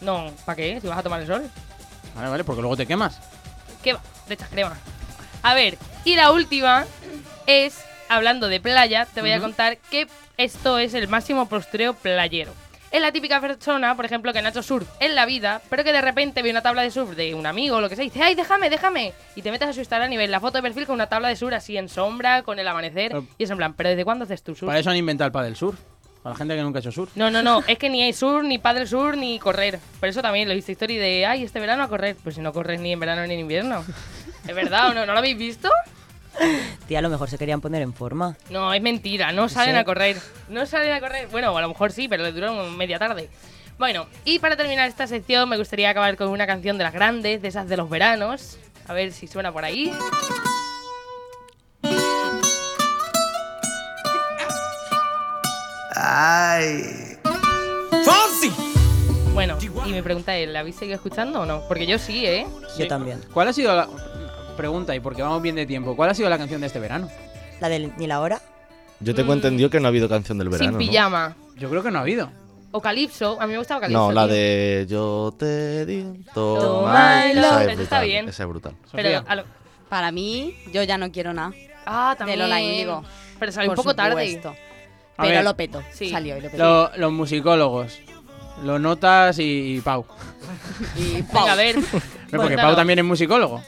No, 0.00 0.32
¿para 0.44 0.56
qué? 0.56 0.80
Si 0.80 0.86
vas 0.86 0.98
a 0.98 1.02
tomar 1.02 1.20
el 1.20 1.26
sol. 1.26 1.48
Vale, 2.14 2.28
vale, 2.28 2.44
porque 2.44 2.60
luego 2.60 2.76
te 2.76 2.86
quemas. 2.86 3.20
¿Qué 3.82 3.92
va? 3.92 4.00
De 4.28 4.36
crema. 4.36 4.76
A 5.42 5.54
ver, 5.54 5.78
y 6.04 6.16
la 6.16 6.32
última 6.32 6.84
es, 7.46 7.78
hablando 8.08 8.48
de 8.48 8.60
playa, 8.60 9.06
te 9.06 9.20
voy 9.20 9.32
a 9.32 9.40
contar 9.40 9.78
que 9.78 10.08
esto 10.36 10.78
es 10.78 10.92
el 10.94 11.08
máximo 11.08 11.48
postreo 11.48 11.94
playero. 11.94 12.52
Es 12.92 13.00
la 13.00 13.12
típica 13.12 13.40
persona, 13.40 13.94
por 13.94 14.04
ejemplo, 14.04 14.32
que 14.32 14.42
no 14.42 14.48
ha 14.48 14.50
hecho 14.50 14.62
surf 14.64 14.88
en 14.98 15.14
la 15.14 15.24
vida, 15.24 15.60
pero 15.70 15.84
que 15.84 15.92
de 15.92 16.00
repente 16.00 16.42
ve 16.42 16.50
una 16.50 16.60
tabla 16.60 16.82
de 16.82 16.90
surf 16.90 17.10
de 17.10 17.34
un 17.34 17.46
amigo 17.46 17.76
o 17.76 17.80
lo 17.80 17.88
que 17.88 17.94
sea 17.94 18.04
y 18.04 18.08
dice, 18.08 18.22
¡ay, 18.22 18.34
déjame, 18.34 18.68
déjame! 18.68 19.12
Y 19.36 19.42
te 19.42 19.52
metes 19.52 19.68
a 19.68 19.72
su 19.72 19.78
Instagram 19.78 20.12
y 20.12 20.16
ves 20.16 20.28
la 20.28 20.40
foto 20.40 20.58
de 20.58 20.62
perfil 20.62 20.86
con 20.86 20.94
una 20.94 21.06
tabla 21.08 21.28
de 21.28 21.36
surf 21.36 21.54
así 21.54 21.76
en 21.76 21.88
sombra, 21.88 22.42
con 22.42 22.58
el 22.58 22.66
amanecer. 22.66 23.12
Pero- 23.12 23.26
Y 23.38 23.44
es 23.44 23.50
en 23.50 23.56
plan, 23.58 23.74
¿pero 23.74 23.90
desde 23.90 24.04
cuándo 24.04 24.24
haces 24.24 24.42
tu 24.42 24.54
surf? 24.56 24.66
Para 24.68 24.80
eso 24.80 24.90
han 24.90 24.96
inventado 24.96 25.26
el 25.26 25.32
paddle 25.32 25.54
surf. 25.54 25.78
Para 26.22 26.34
la 26.34 26.36
gente 26.38 26.54
que 26.56 26.62
nunca 26.62 26.78
ha 26.78 26.80
hecho 26.80 26.90
surf. 26.92 27.12
No, 27.16 27.30
no, 27.30 27.42
no, 27.42 27.62
es 27.66 27.78
que 27.78 27.88
ni 27.88 28.02
hay 28.02 28.12
sur, 28.12 28.42
ni 28.44 28.58
padre 28.58 28.86
sur, 28.86 29.16
ni 29.16 29.38
correr. 29.38 29.78
Por 30.00 30.08
eso 30.08 30.20
también 30.20 30.48
lo 30.48 30.54
hice 30.54 30.72
historia 30.72 31.00
de, 31.00 31.24
ay, 31.26 31.44
este 31.44 31.60
verano 31.60 31.84
a 31.84 31.88
correr. 31.88 32.16
Pues 32.22 32.34
si 32.34 32.40
no 32.40 32.52
corres 32.52 32.80
ni 32.80 32.92
en 32.92 33.00
verano 33.00 33.24
ni 33.26 33.34
en 33.34 33.40
invierno. 33.40 33.84
¿Es 34.48 34.54
verdad 34.54 34.90
o 34.90 34.94
no? 34.94 35.06
¿No 35.06 35.12
lo 35.12 35.18
habéis 35.20 35.38
visto? 35.38 35.70
Tía, 36.88 36.98
a 36.98 37.02
lo 37.02 37.10
mejor 37.10 37.28
se 37.30 37.38
querían 37.38 37.60
poner 37.60 37.82
en 37.82 37.92
forma. 37.92 38.36
No, 38.50 38.72
es 38.72 38.82
mentira, 38.82 39.32
no 39.32 39.48
salen 39.48 39.74
Sí. 39.74 39.80
a 39.80 39.84
correr. 39.84 40.16
No 40.48 40.66
salen 40.66 40.92
a 40.92 41.00
correr. 41.00 41.28
Bueno, 41.28 41.56
a 41.56 41.60
lo 41.60 41.68
mejor 41.68 41.92
sí, 41.92 42.08
pero 42.08 42.22
le 42.22 42.32
duraron 42.32 42.76
media 42.76 42.98
tarde. 42.98 43.28
Bueno, 43.78 44.06
y 44.24 44.38
para 44.38 44.56
terminar 44.56 44.88
esta 44.88 45.06
sección 45.06 45.48
me 45.48 45.56
gustaría 45.56 45.88
acabar 45.90 46.16
con 46.16 46.28
una 46.28 46.46
canción 46.46 46.76
de 46.78 46.84
las 46.84 46.92
grandes, 46.92 47.40
de 47.42 47.48
esas 47.48 47.68
de 47.68 47.76
los 47.76 47.88
veranos. 47.88 48.58
A 48.88 48.92
ver 48.92 49.12
si 49.12 49.26
suena 49.26 49.52
por 49.52 49.64
ahí. 49.64 49.92
Ay. 55.96 57.16
Fonsi. 58.04 58.52
Bueno, 59.34 59.56
y 59.86 59.90
me 59.92 60.02
pregunta 60.02 60.36
él, 60.36 60.52
¿la 60.52 60.60
habéis 60.60 60.76
seguido 60.76 60.96
escuchando 60.96 61.40
o 61.40 61.46
no? 61.46 61.62
Porque 61.68 61.86
yo 61.86 61.98
sí, 61.98 62.26
¿eh? 62.26 62.46
Yo 62.78 62.86
también. 62.88 63.20
¿Cuál 63.32 63.48
ha 63.48 63.52
sido 63.52 63.74
la. 63.74 63.88
Pregunta, 64.60 64.94
y 64.94 65.00
porque 65.00 65.22
vamos 65.22 65.40
bien 65.40 65.56
de 65.56 65.64
tiempo. 65.64 65.96
¿Cuál 65.96 66.10
ha 66.10 66.14
sido 66.14 66.28
la 66.28 66.36
canción 66.36 66.60
de 66.60 66.66
este 66.66 66.78
verano? 66.78 67.08
La 67.60 67.68
del 67.70 67.92
ni 67.96 68.06
la 68.06 68.20
hora. 68.20 68.40
Yo 69.00 69.14
tengo 69.14 69.32
Mm. 69.32 69.36
entendido 69.36 69.70
que 69.70 69.80
no 69.80 69.86
ha 69.86 69.88
habido 69.88 70.06
canción 70.08 70.36
del 70.36 70.50
verano. 70.50 70.70
Sin 70.70 70.72
¿no? 70.72 70.78
pijama. 70.78 71.34
Yo 71.56 71.70
creo 71.70 71.82
que 71.82 71.90
no 71.90 71.98
ha 71.98 72.02
habido. 72.02 72.30
O 72.72 72.80
Calypso, 72.82 73.40
a 73.40 73.46
mí 73.46 73.52
me 73.52 73.58
gustaba 73.58 73.80
Calypso. 73.80 73.98
No, 73.98 74.12
la 74.12 74.26
tío. 74.26 74.34
de 74.34 74.86
yo 74.88 75.34
te 75.38 75.86
di 75.86 76.24
Toma 76.34 77.26
y 77.26 77.30
esa 77.38 77.64
es 77.72 77.78
está 77.78 78.00
bien. 78.02 78.28
Esa 78.28 78.42
es 78.42 78.48
brutal. 78.48 78.74
Pero 78.92 79.22
lo- 79.34 79.44
Para 79.88 80.12
mí, 80.12 80.54
yo 80.72 80.82
ya 80.84 80.98
no 80.98 81.10
quiero 81.10 81.32
nada. 81.32 81.52
Ah, 81.86 82.14
también. 82.18 82.38
Lola 82.38 82.60
Índigo. 82.60 83.02
Pero 83.40 83.50
salió 83.52 83.70
un 83.70 83.76
poco 83.76 83.94
tarde. 83.96 84.40
A 84.44 85.22
Pero 85.22 85.34
ver, 85.36 85.44
lo 85.44 85.56
peto. 85.56 85.82
Sí. 85.92 86.10
Salió 86.10 86.36
y 86.36 86.40
lo 86.42 86.50
peto. 86.50 86.62
Lo- 86.62 86.96
los 86.96 87.12
musicólogos. 87.12 87.98
Lo 88.62 88.78
notas 88.78 89.38
y, 89.38 89.76
y 89.76 89.80
Pau. 89.80 90.04
Y 90.96 91.22
Venga, 91.22 91.52
a 91.52 91.56
ver. 91.56 91.76
No, 92.30 92.42
Porque 92.42 92.56
Pau 92.56 92.76
también 92.76 92.98
es 93.00 93.04
musicólogo. 93.04 93.60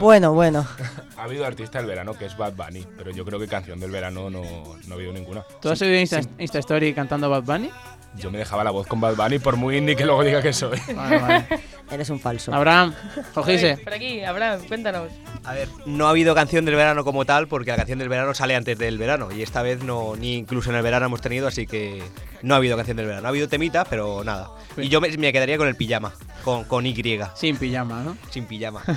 Bueno, 0.00 0.32
bueno. 0.32 0.66
Ha 1.16 1.24
habido 1.24 1.46
artista 1.46 1.78
del 1.78 1.86
verano 1.86 2.14
que 2.14 2.24
es 2.24 2.36
Bad 2.36 2.54
Bunny, 2.54 2.84
pero 2.96 3.12
yo 3.12 3.24
creo 3.24 3.38
que 3.38 3.46
canción 3.46 3.78
del 3.78 3.92
verano 3.92 4.28
no, 4.28 4.40
no 4.42 4.92
ha 4.92 4.94
habido 4.94 5.12
ninguna. 5.12 5.44
¿Tú 5.60 5.68
has 5.68 5.78
subido 5.78 6.00
Insta, 6.00 6.20
Insta 6.38 6.58
Story 6.58 6.92
cantando 6.94 7.30
Bad 7.30 7.44
Bunny? 7.44 7.70
Yo 8.16 8.30
me 8.30 8.38
dejaba 8.38 8.64
la 8.64 8.72
voz 8.72 8.88
con 8.88 9.00
Bad 9.00 9.14
Bunny 9.14 9.38
por 9.38 9.56
muy 9.56 9.76
indie 9.76 9.94
que 9.94 10.04
luego 10.04 10.24
diga 10.24 10.42
que 10.42 10.52
soy. 10.52 10.80
Vale, 10.96 11.18
vale. 11.18 11.46
Eres 11.90 12.08
un 12.08 12.18
falso. 12.20 12.54
Abraham, 12.54 12.94
Jojise. 13.34 13.76
Por 13.84 13.92
aquí, 13.92 14.24
Abraham, 14.24 14.60
cuéntanos. 14.66 15.10
A 15.44 15.52
ver, 15.52 15.68
no 15.84 16.06
ha 16.06 16.10
habido 16.10 16.34
canción 16.34 16.64
del 16.64 16.74
verano 16.74 17.04
como 17.04 17.26
tal, 17.26 17.48
porque 17.48 17.70
la 17.70 17.76
canción 17.76 17.98
del 17.98 18.08
verano 18.08 18.32
sale 18.32 18.56
antes 18.56 18.78
del 18.78 18.96
verano. 18.96 19.28
Y 19.30 19.42
esta 19.42 19.60
vez 19.62 19.82
no, 19.82 20.14
ni 20.16 20.36
incluso 20.36 20.70
en 20.70 20.76
el 20.76 20.82
verano 20.82 21.06
hemos 21.06 21.20
tenido, 21.20 21.48
así 21.48 21.66
que 21.66 22.02
no 22.42 22.54
ha 22.54 22.56
habido 22.56 22.76
canción 22.76 22.96
del 22.96 23.06
verano. 23.06 23.26
Ha 23.26 23.28
habido 23.28 23.46
temita, 23.48 23.84
pero 23.84 24.24
nada. 24.24 24.48
Y 24.78 24.88
yo 24.88 25.02
me, 25.02 25.10
me 25.18 25.32
quedaría 25.34 25.58
con 25.58 25.68
el 25.68 25.74
pijama, 25.76 26.14
con, 26.44 26.64
con 26.64 26.86
Y, 26.86 26.94
Sin 27.34 27.56
pijama, 27.58 28.02
¿no? 28.02 28.16
sin 28.30 28.46
pijama. 28.46 28.82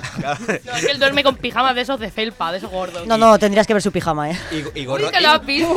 No, 0.64 0.72
es 0.76 0.84
que 0.86 0.92
él 0.92 0.98
duerme 0.98 1.22
con 1.22 1.36
pijamas 1.36 1.74
de 1.74 1.82
esos 1.82 2.00
de 2.00 2.10
felpa, 2.10 2.50
de 2.50 2.58
esos 2.58 2.70
gordos. 2.70 3.06
No, 3.06 3.18
no, 3.18 3.38
tendrías 3.38 3.66
que 3.66 3.74
ver 3.74 3.82
su 3.82 3.92
pijama, 3.92 4.30
¿eh? 4.30 4.38
y, 4.52 4.56
y 4.56 4.62
Uy, 4.82 4.86
gorro. 4.86 5.10
que 5.10 5.20
lo 5.20 5.28
has 5.28 5.44
visto. 5.44 5.68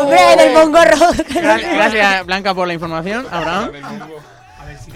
¡Hombre, 0.00 0.32
en 0.34 0.40
el 0.40 0.52
mongorro! 0.52 0.96
Gra- 1.30 1.74
Gracias, 1.74 2.26
Blanca, 2.26 2.54
por 2.54 2.68
la 2.68 2.74
información. 2.74 3.26
Abraham. 3.32 3.70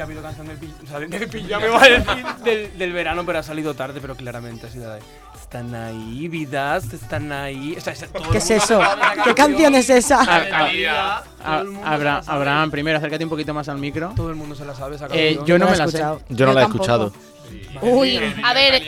Que 0.00 0.04
ha 0.04 0.06
habido 0.06 0.22
canción 0.22 0.46
del, 0.46 0.56
o 0.82 0.86
sea, 0.88 0.98
del 0.98 1.28
pijama, 1.28 1.66
iba 1.66 1.76
a 1.82 1.88
decir, 1.90 2.26
del, 2.42 2.78
del 2.78 2.92
verano, 2.94 3.22
pero 3.26 3.38
ha 3.40 3.42
salido 3.42 3.74
tarde, 3.74 4.00
pero 4.00 4.14
claramente 4.16 4.66
ha 4.66 4.70
sido 4.70 4.90
ahí. 4.94 5.00
Están 5.38 5.74
ahí, 5.74 6.26
vidas, 6.26 6.90
están 6.94 7.30
ahí. 7.32 7.74
O 7.76 7.80
sea, 7.82 7.92
todo 8.10 8.30
¿Qué 8.30 8.38
es 8.38 8.50
eso? 8.50 8.80
¿Qué 9.24 9.34
canción 9.34 9.74
es 9.74 9.90
esa? 9.90 10.22
A- 10.22 10.40
De 10.70 10.88
a- 10.88 11.22
a-. 11.44 12.22
Abraham, 12.26 12.70
primero, 12.70 12.96
acércate 12.96 13.24
un 13.24 13.28
poquito 13.28 13.52
más 13.52 13.68
al 13.68 13.76
micro. 13.76 14.14
Todo 14.16 14.30
el 14.30 14.36
mundo 14.36 14.54
se 14.54 14.64
la 14.64 14.74
sabe, 14.74 14.96
esa 14.96 15.04
Eh, 15.12 15.34
canción. 15.36 15.44
yo 15.46 15.58
no 15.58 15.66
No 15.66 15.70
me 15.72 15.76
la 15.76 15.84
he 15.84 15.88
sé. 15.88 15.96
escuchado. 15.98 16.22
Yo 16.30 16.46
no 16.46 16.52
Yo 16.52 16.54
la 16.54 16.60
he 16.60 16.64
tampoco. 16.64 16.82
escuchado. 16.84 17.12
Uy, 17.82 18.16
a 18.42 18.54
ver. 18.54 18.82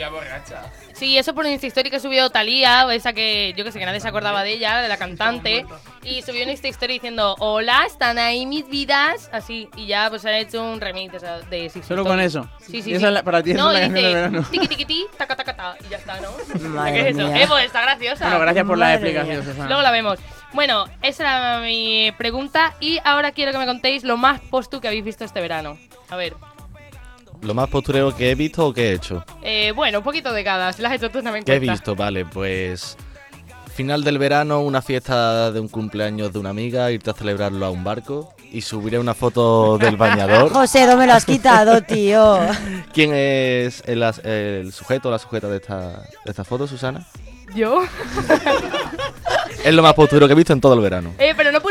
Sí, 1.03 1.17
eso 1.17 1.33
por 1.35 1.43
un 1.45 1.51
Insta 1.51 1.67
Story 1.67 1.89
que 1.89 1.99
subió 1.99 2.29
Talía, 2.29 2.87
esa 2.93 3.11
que 3.11 3.53
yo 3.57 3.65
que 3.65 3.73
sé 3.73 3.79
que 3.79 3.85
nadie 3.85 3.99
se 3.99 4.07
acordaba 4.07 4.41
de 4.41 4.53
ella, 4.53 4.77
de 4.77 4.87
la 4.87 4.95
cantante, 4.95 5.65
y 6.01 6.21
subió 6.21 6.43
un 6.45 6.49
Insta 6.49 6.69
Story 6.69 6.93
diciendo, 6.93 7.35
hola, 7.39 7.83
están 7.85 8.17
ahí 8.17 8.45
mis 8.45 8.69
vidas, 8.69 9.29
así, 9.33 9.67
y 9.75 9.85
ya 9.87 10.09
pues 10.09 10.23
han 10.25 10.35
hecho 10.35 10.63
un 10.63 10.79
remix 10.79 11.13
o 11.15 11.19
sea, 11.19 11.39
de 11.41 11.65
Insta 11.65 11.83
Solo 11.83 12.03
Story. 12.03 12.09
con 12.09 12.19
eso. 12.21 12.49
Sí, 12.61 12.81
sí, 12.81 12.91
Y 12.91 12.93
esa 12.93 12.99
sí. 13.01 13.05
es 13.07 13.11
la- 13.11 13.23
para 13.23 13.43
ti 13.43 13.53
no, 13.53 13.69
es 13.73 13.81
la 13.81 13.89
dice, 13.89 14.13
verano. 14.13 14.45
tiqui 14.49 14.67
tiqui 14.69 14.85
ti, 14.85 15.05
taca 15.17 15.35
taca 15.35 15.53
ta, 15.53 15.75
y 15.85 15.89
ya 15.89 15.97
está, 15.97 16.21
¿no? 16.21 16.29
Madre 16.69 16.93
¿Qué 16.93 17.09
es 17.09 17.17
eso? 17.17 17.27
mía. 17.27 17.43
Eh, 17.43 17.47
pues 17.49 17.65
está 17.65 17.81
graciosa. 17.81 18.23
Bueno, 18.23 18.39
gracias 18.39 18.65
por 18.65 18.77
la 18.77 18.85
Madre 18.85 18.95
explicación, 18.95 19.35
mía. 19.39 19.45
Susana. 19.45 19.67
Luego 19.67 19.81
la 19.81 19.91
vemos. 19.91 20.19
Bueno, 20.53 20.85
esa 21.01 21.23
era 21.23 21.59
mi 21.59 22.13
pregunta 22.17 22.75
y 22.79 22.99
ahora 23.03 23.33
quiero 23.33 23.51
que 23.51 23.57
me 23.57 23.65
contéis 23.65 24.05
lo 24.05 24.15
más 24.15 24.39
postu 24.39 24.79
que 24.79 24.87
habéis 24.87 25.03
visto 25.03 25.25
este 25.25 25.41
verano. 25.41 25.77
A 26.09 26.15
ver, 26.15 26.35
Lo 27.43 27.53
más 27.53 27.69
postureo 27.69 28.15
que 28.15 28.31
he 28.31 28.35
visto 28.35 28.67
o 28.67 28.73
que 28.73 28.89
he 28.89 28.93
hecho. 28.93 29.25
eh, 29.41 29.73
bueno, 29.75 29.97
un 29.99 30.03
poquito 30.03 30.31
de 30.31 30.43
cada, 30.43 30.71
si 30.71 30.81
las 30.81 30.91
has 30.91 30.97
hecho 30.97 31.11
tú 31.11 31.21
también 31.21 31.43
¿Qué 31.43 31.55
he 31.55 31.59
visto? 31.59 31.95
Vale, 31.95 32.25
pues. 32.25 32.97
Final 33.75 34.03
del 34.03 34.19
verano, 34.19 34.61
una 34.61 34.81
fiesta 34.81 35.51
de 35.51 35.59
un 35.59 35.67
cumpleaños 35.67 36.31
de 36.31 36.39
una 36.39 36.51
amiga, 36.51 36.91
irte 36.91 37.09
a 37.09 37.13
celebrarlo 37.13 37.65
a 37.65 37.71
un 37.71 37.83
barco 37.83 38.33
y 38.51 38.61
subiré 38.61 38.99
una 38.99 39.15
foto 39.15 39.79
del 39.79 39.97
bañador. 39.97 40.49
José, 40.53 40.85
no 40.85 40.95
me 40.95 41.07
lo 41.07 41.13
has 41.13 41.25
quitado, 41.25 41.81
tío. 41.81 42.37
¿Quién 42.93 43.11
es 43.13 43.83
el, 43.87 44.71
sujeto 44.71 45.09
o 45.09 45.11
la 45.11 45.19
sujeta 45.19 45.49
de 45.49 45.57
esta, 45.57 46.03
de 46.23 46.31
esta 46.31 46.43
foto, 46.43 46.67
Susana? 46.67 47.05
¿Yo? 47.55 47.83
Es 49.63 49.73
lo 49.73 49.81
más 49.81 49.93
postureo 49.93 50.27
que 50.27 50.33
he 50.33 50.35
visto 50.35 50.51
en 50.51 50.59
todo 50.59 50.73
el 50.73 50.81
verano. 50.81 51.13
Eh, 51.17 51.33
pero 51.37 51.49
no. 51.51 51.61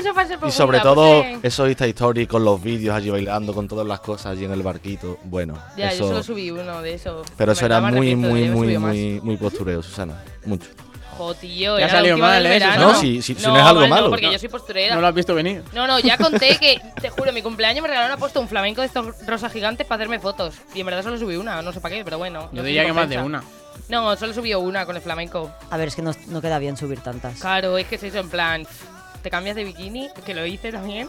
Y 0.49 0.51
sobre 0.51 0.81
todo 0.81 1.23
puse- 1.23 1.39
esos 1.43 1.69
Insta 1.69 1.87
Stories 1.87 2.29
con 2.29 2.45
los 2.45 2.63
vídeos 2.63 2.95
allí 2.97 3.11
bailando 3.11 3.53
con 3.55 3.69
todas 3.69 3.87
las 3.87 4.01
cosas 4.01 4.27
allí 4.33 4.45
en 4.45 4.53
el 4.53 4.63
barquito. 4.63 5.19
Bueno, 5.25 5.55
Ya, 5.77 5.89
yo 5.91 5.95
eso. 5.95 6.09
solo 6.09 6.23
subí 6.23 6.51
uno 6.51 6.83
de 6.83 6.95
esos. 6.95 7.27
pero 7.37 7.53
eso 7.53 7.67
era 7.67 7.81
muy, 7.81 8.15
muy, 8.17 8.49
muy, 8.49 8.79
muy, 8.79 9.21
muy 9.23 9.37
postureo, 9.37 9.83
Susana. 9.83 10.23
Mucho. 10.45 10.69
Jo, 11.17 11.35
tío, 11.35 11.79
salido 11.91 12.15
última 12.15 12.29
mal, 12.29 12.47
¿eh? 12.47 12.59
No, 12.79 12.95
si- 12.95 13.21
si- 13.21 13.35
si 13.35 13.47
no 13.47 13.57
es 13.59 13.63
algo 13.63 13.81
mal, 13.83 13.91
malo. 13.91 14.09
porque 14.11 14.27
No. 14.27 14.33
yo 14.33 14.39
soy 14.39 14.49
posturera. 14.49 14.95
No 14.95 15.03
lo 15.03 15.07
has 15.09 15.15
visto 15.15 15.35
venir. 15.35 15.63
No, 15.75 15.87
no, 15.87 15.99
ya 16.01 16.17
conté 16.17 16.57
que, 16.57 16.81
te 17.03 17.11
juro, 17.11 17.33
mi 17.35 17.43
cumpleaños 17.43 17.83
me 17.83 17.89
regalaron 17.89 18.19
puesto 18.19 18.41
un 18.41 18.49
flamenco 18.49 18.81
de 18.81 18.87
estos 18.87 19.27
rosas 19.27 19.53
gigantes 19.53 19.87
para 19.87 20.01
hacerme 20.03 20.19
fotos. 20.21 20.55
Y 20.75 20.81
en 20.81 20.87
verdad 20.87 21.03
solo 21.03 21.19
subí 21.19 21.37
una, 21.37 21.61
no 21.61 21.71
sé 21.73 21.81
para 21.81 21.95
qué, 21.97 22.03
pero 22.05 22.17
bueno. 22.17 22.49
no 22.51 22.57
Yo 22.57 22.63
diría 22.63 22.87
que 22.87 22.95
más 22.95 23.09
de 23.11 23.19
una. 23.19 23.43
No, 23.91 24.17
solo 24.17 24.33
subí 24.33 24.55
una 24.55 24.87
con 24.87 24.97
el 24.97 25.03
flamenco. 25.03 25.51
A 25.71 25.77
ver, 25.77 25.89
es 25.89 25.97
que 25.97 26.03
no, 26.03 26.13
no 26.29 26.41
queda 26.41 26.59
bien 26.59 26.79
subir 26.79 27.01
tantas. 27.01 27.39
Claro, 27.41 27.77
es 27.77 27.87
que 27.87 27.97
es 27.97 28.03
eso, 28.05 28.19
en 28.19 28.31
plan. 28.31 28.67
¿Te 29.23 29.31
cambias 29.31 29.55
de 29.55 29.64
bikini? 29.64 30.09
Que 30.26 30.35
lo 30.35 30.45
hice 30.45 30.73
también. 30.73 31.09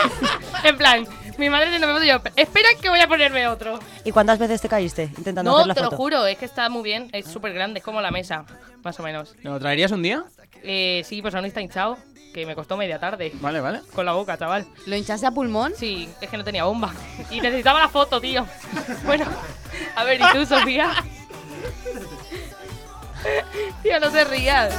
en 0.64 0.76
plan, 0.76 1.06
mi 1.38 1.48
madre 1.48 1.78
no 1.78 1.86
me 1.86 1.94
puso 1.94 2.04
yo. 2.04 2.20
Espera 2.36 2.68
que 2.80 2.90
voy 2.90 3.00
a 3.00 3.08
ponerme 3.08 3.48
otro. 3.48 3.78
¿Y 4.04 4.12
cuántas 4.12 4.38
veces 4.38 4.60
te 4.60 4.68
caíste 4.68 5.04
intentando 5.16 5.50
No, 5.50 5.56
hacer 5.58 5.68
la 5.68 5.74
te 5.74 5.80
lo 5.80 5.86
foto? 5.86 5.96
juro, 5.96 6.26
es 6.26 6.36
que 6.36 6.44
está 6.44 6.68
muy 6.68 6.82
bien. 6.82 7.08
Es 7.12 7.26
súper 7.26 7.54
grande, 7.54 7.78
es 7.78 7.84
como 7.84 8.02
la 8.02 8.10
mesa, 8.10 8.44
más 8.82 9.00
o 9.00 9.02
menos. 9.02 9.34
¿Lo 9.42 9.58
traerías 9.58 9.90
un 9.92 10.02
día? 10.02 10.24
Eh, 10.62 11.02
sí, 11.06 11.22
pues 11.22 11.34
aún 11.34 11.46
está 11.46 11.62
hinchado, 11.62 11.96
que 12.34 12.44
me 12.44 12.54
costó 12.54 12.76
media 12.76 12.98
tarde. 12.98 13.32
Vale, 13.40 13.60
vale. 13.60 13.80
Con 13.94 14.04
la 14.04 14.12
boca, 14.12 14.36
chaval. 14.36 14.66
¿Lo 14.86 14.96
hinchaste 14.96 15.26
a 15.26 15.30
pulmón? 15.30 15.72
Sí, 15.74 16.08
es 16.20 16.28
que 16.28 16.36
no 16.36 16.44
tenía 16.44 16.64
bomba. 16.64 16.92
Y 17.30 17.40
necesitaba 17.40 17.80
la 17.80 17.88
foto, 17.88 18.20
tío. 18.20 18.46
Bueno, 19.04 19.24
a 19.96 20.04
ver, 20.04 20.20
¿y 20.20 20.24
tú, 20.36 20.44
Sofía? 20.44 20.92
tío, 23.82 24.00
no 24.00 24.10
se 24.10 24.24
rías. 24.24 24.74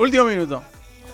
Último 0.00 0.24
minuto. 0.24 0.62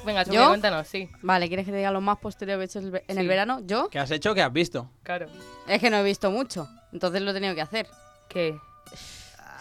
Venga, 0.05 0.25
Sofía, 0.25 0.41
¿Yo? 0.43 0.49
cuéntanos, 0.49 0.87
sí. 0.87 1.11
Vale, 1.23 1.49
¿quieres 1.49 1.67
que 1.67 1.73
te 1.73 1.79
diga 1.79 1.91
lo 1.91 2.01
más 2.01 2.19
posterior 2.19 2.59
que 2.59 2.63
he 2.63 2.67
hecho 2.67 2.79
el 2.79 2.91
ve- 2.93 3.05
en 3.09 3.19
el 3.19 3.27
verano? 3.27 3.61
¿Yo? 3.67 3.89
¿Qué 3.91 3.99
has 3.99 4.11
hecho? 4.13 4.35
¿Qué 4.35 4.43
has 4.43 4.53
visto? 4.53 4.89
Claro. 5.03 5.27
Es 5.67 5.81
que 5.81 5.91
no 5.91 5.97
he 5.97 6.03
visto 6.05 6.31
mucho. 6.31 6.69
Entonces 6.93 7.21
lo 7.23 7.33
he 7.33 7.35
tenido 7.35 7.55
que 7.57 7.61
hacer. 7.63 7.89
¿Qué? 8.29 8.57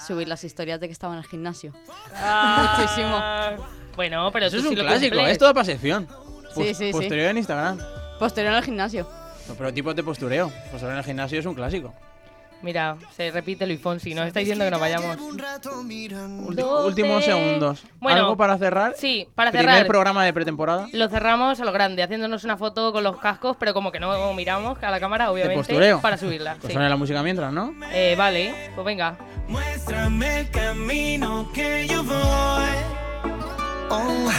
Subir 0.05 0.27
las 0.27 0.43
historias 0.43 0.79
de 0.79 0.87
que 0.87 0.93
estaba 0.93 1.13
en 1.13 1.19
el 1.19 1.25
gimnasio. 1.25 1.71
Muchísimo. 1.71 3.19
Bueno, 3.95 4.29
pero 4.31 4.45
Eso 4.47 4.57
tú 4.57 4.61
es 4.61 4.63
sí 4.63 4.69
un 4.69 4.75
lo 4.77 4.83
clásico, 4.83 5.15
cumples. 5.15 5.31
es 5.31 5.37
toda 5.39 5.53
para 5.53 5.65
sección. 5.65 6.07
Sí, 6.53 6.67
sí, 6.67 6.73
sí. 6.75 6.91
Posterior 6.91 7.29
en 7.31 7.37
Instagram. 7.37 7.79
Posterior 8.19 8.53
al 8.53 8.63
gimnasio. 8.63 9.07
No, 9.47 9.55
pero 9.55 9.73
tipos 9.73 9.95
de 9.95 10.03
postureo. 10.03 10.49
Posterior 10.71 10.91
en 10.91 10.97
el 10.99 11.03
gimnasio 11.03 11.39
es 11.39 11.45
un 11.45 11.55
clásico. 11.55 11.93
Mira, 12.65 12.97
se 13.15 13.29
repite 13.29 13.67
Luis 13.67 13.79
Fonsi, 13.79 14.15
nos 14.15 14.25
está 14.25 14.39
diciendo 14.39 14.65
que 14.65 14.71
nos 14.71 14.79
vayamos. 14.79 15.17
Últimos 16.83 17.23
segundos. 17.23 17.83
Bueno, 17.99 18.21
¿Algo 18.21 18.35
para 18.37 18.57
cerrar? 18.57 18.95
Sí, 18.97 19.27
para 19.35 19.51
Primer 19.51 19.69
cerrar. 19.69 19.87
programa 19.87 20.25
de 20.25 20.33
pretemporada. 20.33 20.87
Lo 20.91 21.07
cerramos 21.07 21.59
a 21.59 21.63
lo 21.63 21.71
grande, 21.71 22.01
haciéndonos 22.01 22.43
una 22.43 22.57
foto 22.57 22.91
con 22.91 23.03
los 23.03 23.17
cascos, 23.17 23.55
pero 23.59 23.75
como 23.75 23.91
que 23.91 23.99
no 23.99 24.33
miramos 24.33 24.81
a 24.81 24.89
la 24.89 24.99
cámara, 24.99 25.29
obviamente, 25.31 25.59
postureo. 25.59 26.01
para 26.01 26.17
subirla. 26.17 26.53
Pues 26.55 26.65
sí. 26.69 26.73
suena 26.73 26.89
la 26.89 26.95
música 26.95 27.21
mientras, 27.21 27.53
¿no? 27.53 27.71
Eh, 27.91 28.15
vale, 28.17 28.71
pues 28.73 28.83
venga. 28.83 29.15
Muéstrame 29.47 30.39
el 30.39 30.49
camino 30.49 31.47
que 31.53 31.85
yo 31.87 32.03
voy. 32.03 32.15
Oh, 33.91 34.31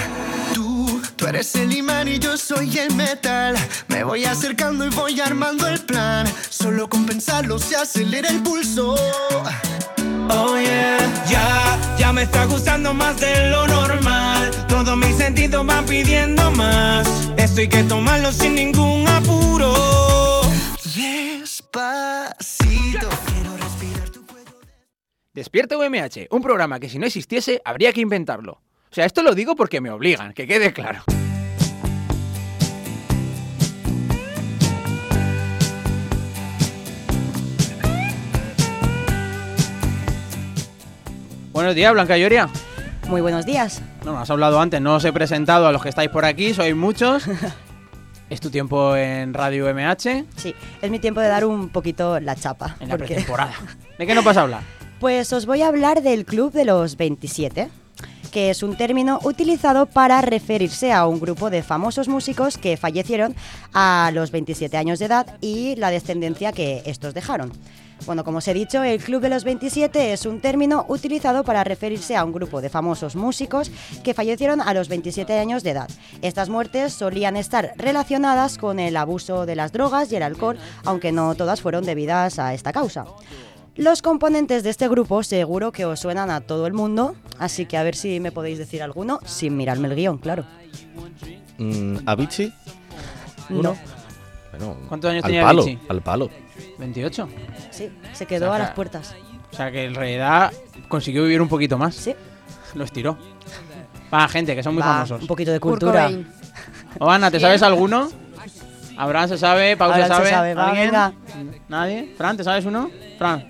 tú, 1.16 1.26
eres 1.26 1.54
el 1.54 1.72
imán 1.72 2.08
y 2.08 2.18
yo 2.18 2.36
soy 2.36 2.78
el 2.78 2.94
metal. 2.94 3.56
Me 3.88 4.04
voy 4.04 4.24
acercando 4.24 4.86
y 4.86 4.90
voy 4.90 5.20
armando 5.20 5.66
el 5.66 5.80
plan. 5.80 6.26
Solo 6.50 6.88
con 6.88 7.06
pensarlo 7.06 7.58
se 7.58 7.76
acelera 7.76 8.28
el 8.28 8.42
pulso. 8.42 8.94
Oh 10.28 10.58
yeah, 10.58 10.98
ya, 11.28 11.96
ya 11.98 12.12
me 12.12 12.22
está 12.22 12.44
gustando 12.46 12.94
más 12.94 13.18
de 13.20 13.50
lo 13.50 13.66
normal. 13.66 14.50
Todos 14.68 14.96
mis 14.96 15.16
sentidos 15.16 15.64
van 15.66 15.84
pidiendo 15.86 16.50
más. 16.52 17.06
Esto 17.36 17.60
hay 17.60 17.68
que 17.68 17.82
tomarlo 17.84 18.32
sin 18.32 18.54
ningún 18.54 19.06
apuro. 19.08 20.42
Despacito, 20.94 23.08
quiero 23.26 23.56
respirar 23.56 24.10
tu 24.10 24.24
Despierta 25.32 25.76
UMH, 25.76 26.28
un 26.30 26.42
programa 26.42 26.80
que 26.80 26.88
si 26.88 26.98
no 26.98 27.06
existiese 27.06 27.60
habría 27.64 27.92
que 27.92 28.00
inventarlo. 28.00 28.60
O 28.96 28.98
sea, 28.98 29.04
esto 29.04 29.22
lo 29.22 29.34
digo 29.34 29.54
porque 29.54 29.82
me 29.82 29.90
obligan, 29.90 30.32
que 30.32 30.46
quede 30.46 30.72
claro. 30.72 31.02
Buenos 41.52 41.74
días, 41.74 41.92
Blanca 41.92 42.16
Lloria. 42.16 42.48
Muy 43.08 43.20
buenos 43.20 43.46
días. 43.46 43.82
No, 44.04 44.18
has 44.18 44.30
hablado 44.30 44.60
antes, 44.60 44.80
no 44.80 44.96
os 44.96 45.04
he 45.04 45.12
presentado 45.12 45.66
a 45.66 45.72
los 45.72 45.82
que 45.82 45.88
estáis 45.88 46.08
por 46.10 46.24
aquí, 46.24 46.54
sois 46.54 46.74
muchos. 46.74 47.24
es 48.30 48.40
tu 48.40 48.50
tiempo 48.50 48.96
en 48.96 49.34
Radio 49.34 49.66
UMH, 49.66 50.24
Sí, 50.36 50.54
es 50.82 50.90
mi 50.90 50.98
tiempo 50.98 51.20
de 51.20 51.28
dar 51.28 51.44
un 51.44 51.68
poquito 51.68 52.18
la 52.20 52.34
chapa. 52.34 52.76
en 52.80 52.88
la 52.88 52.96
porque- 52.96 53.14
pretemporada. 53.14 53.52
¿De 53.98 54.06
qué 54.06 54.14
nos 54.14 54.24
vas 54.24 54.36
a 54.36 54.42
hablar? 54.42 54.62
Pues 54.98 55.30
os 55.34 55.44
voy 55.44 55.60
a 55.60 55.68
hablar 55.68 56.00
del 56.02 56.24
Club 56.24 56.52
de 56.54 56.64
los 56.64 56.96
27. 56.96 57.68
Que 58.30 58.50
es 58.50 58.62
un 58.62 58.76
término 58.76 59.20
utilizado 59.24 59.86
para 59.86 60.20
referirse 60.20 60.92
a 60.92 61.06
un 61.06 61.20
grupo 61.20 61.50
de 61.50 61.62
famosos 61.62 62.08
músicos 62.08 62.58
que 62.58 62.76
fallecieron 62.76 63.34
a 63.72 64.10
los 64.12 64.30
27 64.30 64.76
años 64.76 64.98
de 64.98 65.06
edad 65.06 65.38
y 65.40 65.76
la 65.76 65.90
descendencia 65.90 66.52
que 66.52 66.82
estos 66.86 67.14
dejaron. 67.14 67.52
Bueno, 68.04 68.24
como 68.24 68.38
os 68.38 68.48
he 68.48 68.54
dicho, 68.54 68.84
el 68.84 69.02
Club 69.02 69.22
de 69.22 69.30
los 69.30 69.44
27 69.44 70.12
es 70.12 70.26
un 70.26 70.40
término 70.40 70.84
utilizado 70.88 71.44
para 71.44 71.64
referirse 71.64 72.14
a 72.14 72.24
un 72.24 72.32
grupo 72.32 72.60
de 72.60 72.68
famosos 72.68 73.16
músicos 73.16 73.70
que 74.04 74.14
fallecieron 74.14 74.60
a 74.60 74.74
los 74.74 74.88
27 74.88 75.32
años 75.38 75.62
de 75.62 75.70
edad. 75.70 75.88
Estas 76.22 76.48
muertes 76.48 76.92
solían 76.92 77.36
estar 77.36 77.72
relacionadas 77.76 78.58
con 78.58 78.78
el 78.78 78.96
abuso 78.96 79.46
de 79.46 79.56
las 79.56 79.72
drogas 79.72 80.12
y 80.12 80.16
el 80.16 80.22
alcohol, 80.22 80.58
aunque 80.84 81.10
no 81.10 81.34
todas 81.34 81.62
fueron 81.62 81.84
debidas 81.84 82.38
a 82.38 82.54
esta 82.54 82.72
causa. 82.72 83.06
Los 83.76 84.00
componentes 84.00 84.62
de 84.62 84.70
este 84.70 84.88
grupo 84.88 85.22
seguro 85.22 85.70
que 85.70 85.84
os 85.84 86.00
suenan 86.00 86.30
a 86.30 86.40
todo 86.40 86.66
el 86.66 86.72
mundo, 86.72 87.14
así 87.38 87.66
que 87.66 87.76
a 87.76 87.82
ver 87.82 87.94
si 87.94 88.20
me 88.20 88.32
podéis 88.32 88.58
decir 88.58 88.82
alguno 88.82 89.20
sin 89.26 89.56
mirarme 89.56 89.88
el 89.88 89.94
guion, 89.94 90.18
claro. 90.18 90.44
Mm, 91.58 91.98
¿Avicii? 92.06 92.52
No. 93.50 93.76
Bueno, 94.50 94.76
¿Cuántos 94.88 95.10
años 95.10 95.24
al 95.24 95.28
tenía 95.30 95.42
palo, 95.44 95.62
Avicii? 95.62 95.78
Al 95.88 96.00
palo. 96.00 96.30
28. 96.78 97.28
Sí, 97.70 97.90
se 98.14 98.26
quedó 98.26 98.46
O 98.46 98.48
sea, 98.48 98.56
a 98.56 98.58
las 98.60 98.70
puertas. 98.70 99.14
O 99.52 99.56
sea 99.56 99.70
que 99.70 99.84
en 99.84 99.94
realidad 99.94 100.52
consiguió 100.88 101.22
vivir 101.24 101.42
un 101.42 101.48
poquito 101.48 101.76
más. 101.76 101.94
Sí. 101.94 102.14
Lo 102.74 102.84
estiró. 102.84 103.18
Va, 104.12 104.26
gente, 104.28 104.54
que 104.56 104.62
son 104.62 104.74
muy 104.74 104.82
Va, 104.82 104.94
famosos. 104.94 105.20
Un 105.20 105.26
poquito 105.26 105.52
de 105.52 105.60
cultura. 105.60 106.10
O 106.98 107.10
Ana, 107.10 107.30
¿te 107.30 107.38
sabes 107.40 107.62
alguno? 107.62 108.08
Abraham 108.96 109.28
se 109.28 109.36
sabe, 109.38 109.76
Pau 109.76 109.92
se 109.92 110.02
Abraham 110.02 110.08
se 110.08 110.16
sabe. 110.16 110.30
sabe, 110.30 110.54
va, 110.54 110.68
¿Alguien? 110.68 110.86
venga. 110.86 111.12
¿Nadie? 111.68 112.14
¿Fran, 112.16 112.36
te 112.38 112.44
sabes 112.44 112.64
uno? 112.64 112.90
Fran. 113.18 113.46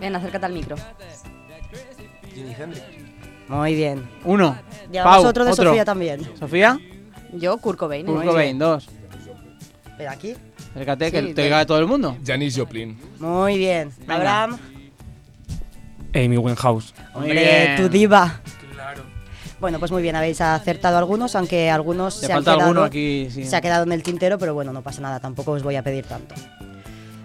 Ven, 0.00 0.14
acércate 0.16 0.46
al 0.46 0.52
micro. 0.52 0.76
Jimi 2.34 2.54
Hendrix. 2.58 2.84
Muy 3.48 3.74
bien. 3.74 4.08
Uno. 4.24 4.56
Llevamos 4.92 5.16
Pau, 5.22 5.26
otro 5.26 5.44
de 5.44 5.54
Sofía 5.54 5.84
también. 5.84 6.20
¿Sofía? 6.38 6.78
Yo, 7.32 7.56
Kurt 7.58 7.78
Cobain. 7.78 8.06
Kurt 8.06 8.18
Muy 8.18 8.26
Cobain, 8.26 8.46
bien. 8.46 8.58
dos. 8.58 8.88
Ven 9.98 10.08
aquí. 10.08 10.34
Acércate, 10.70 11.10
que 11.10 11.20
Sí, 11.20 11.26
te 11.28 11.42
ven. 11.42 11.44
oiga 11.52 11.66
todo 11.66 11.78
el 11.78 11.86
mundo. 11.86 12.16
Janis 12.24 12.56
Joplin. 12.56 12.98
Muy 13.18 13.58
bien. 13.58 13.90
Venga. 14.00 14.14
Abraham. 14.16 14.58
Amy 16.14 16.36
Winehouse. 16.36 16.94
Hombre, 17.14 17.32
bien. 17.32 17.76
tu 17.76 17.88
diva. 17.88 18.40
Claro. 18.74 19.02
Bueno, 19.60 19.78
pues 19.78 19.90
muy 19.90 20.02
bien, 20.02 20.14
habéis 20.14 20.40
acertado 20.40 20.98
algunos, 20.98 21.34
aunque 21.34 21.68
algunos 21.70 22.20
Te 22.20 22.26
se 22.26 22.32
han 22.32 22.36
falta 22.38 22.52
quedado, 22.52 22.68
alguno 22.70 22.84
aquí. 22.84 23.28
sí. 23.30 23.44
se 23.44 23.56
ha 23.56 23.60
quedado 23.60 23.82
en 23.84 23.92
el 23.92 24.02
tintero, 24.04 24.38
pero 24.38 24.54
bueno, 24.54 24.72
no 24.72 24.82
pasa 24.82 25.00
nada, 25.02 25.18
tampoco 25.20 25.52
os 25.52 25.62
voy 25.64 25.74
a 25.76 25.82
pedir 25.82 26.04
tanto. 26.06 26.34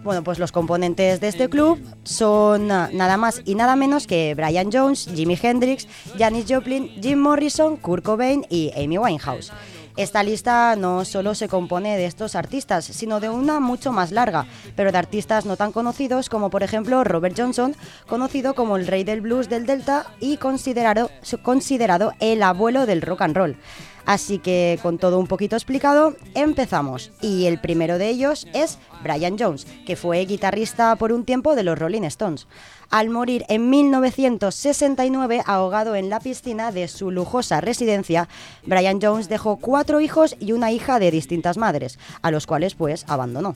Bueno, 0.03 0.21
pues 0.21 0.37
los 0.37 0.51
componentes 0.51 1.21
de 1.21 1.29
este 1.29 1.49
club 1.49 1.79
son 2.03 2.69
ah, 2.71 2.89
nada 2.91 3.15
más 3.15 3.41
y 3.45 3.55
nada 3.55 3.77
menos 3.77 4.05
que 4.05 4.35
Brian 4.35 4.69
Jones, 4.71 5.09
Jimi 5.15 5.39
Hendrix, 5.41 5.87
Janis 6.17 6.45
Joplin, 6.49 6.89
Jim 7.01 7.19
Morrison, 7.19 7.77
Kurt 7.77 8.03
Cobain 8.03 8.45
y 8.49 8.71
Amy 8.75 8.97
Winehouse. 8.97 9.53
Esta 9.95 10.23
lista 10.23 10.75
no 10.75 11.05
solo 11.05 11.35
se 11.35 11.47
compone 11.47 11.95
de 11.95 12.05
estos 12.05 12.35
artistas, 12.35 12.83
sino 12.83 13.19
de 13.21 13.29
una 13.29 13.61
mucho 13.61 13.93
más 13.93 14.11
larga, 14.11 14.45
pero 14.75 14.91
de 14.91 14.97
artistas 14.97 15.45
no 15.45 15.55
tan 15.55 15.71
conocidos 15.71 16.29
como 16.29 16.49
por 16.49 16.63
ejemplo 16.63 17.03
Robert 17.05 17.35
Johnson, 17.37 17.75
conocido 18.07 18.55
como 18.55 18.75
el 18.75 18.87
rey 18.87 19.05
del 19.05 19.21
blues 19.21 19.47
del 19.49 19.65
Delta 19.65 20.07
y 20.19 20.37
considerado, 20.37 21.11
considerado 21.43 22.11
el 22.19 22.43
abuelo 22.43 22.85
del 22.85 23.03
rock 23.03 23.21
and 23.21 23.37
roll. 23.37 23.57
Así 24.05 24.39
que 24.39 24.79
con 24.81 24.97
todo 24.97 25.19
un 25.19 25.27
poquito 25.27 25.55
explicado, 25.55 26.15
empezamos. 26.35 27.11
Y 27.21 27.45
el 27.45 27.59
primero 27.59 27.97
de 27.97 28.09
ellos 28.09 28.47
es 28.53 28.77
Brian 29.01 29.37
Jones, 29.37 29.65
que 29.85 29.95
fue 29.95 30.25
guitarrista 30.25 30.95
por 30.95 31.11
un 31.11 31.23
tiempo 31.23 31.55
de 31.55 31.63
los 31.63 31.79
Rolling 31.79 32.03
Stones. 32.03 32.47
Al 32.89 33.09
morir 33.09 33.45
en 33.49 33.69
1969 33.69 35.41
ahogado 35.45 35.95
en 35.95 36.09
la 36.09 36.19
piscina 36.19 36.71
de 36.71 36.87
su 36.87 37.11
lujosa 37.11 37.59
residencia, 37.59 38.27
Brian 38.65 38.99
Jones 39.01 39.29
dejó 39.29 39.57
cuatro 39.57 39.99
hijos 39.99 40.35
y 40.39 40.51
una 40.51 40.71
hija 40.71 40.99
de 40.99 41.09
distintas 41.09 41.57
madres, 41.57 41.97
a 42.21 42.29
los 42.29 42.45
cuales 42.45 42.75
pues 42.75 43.05
abandonó. 43.07 43.55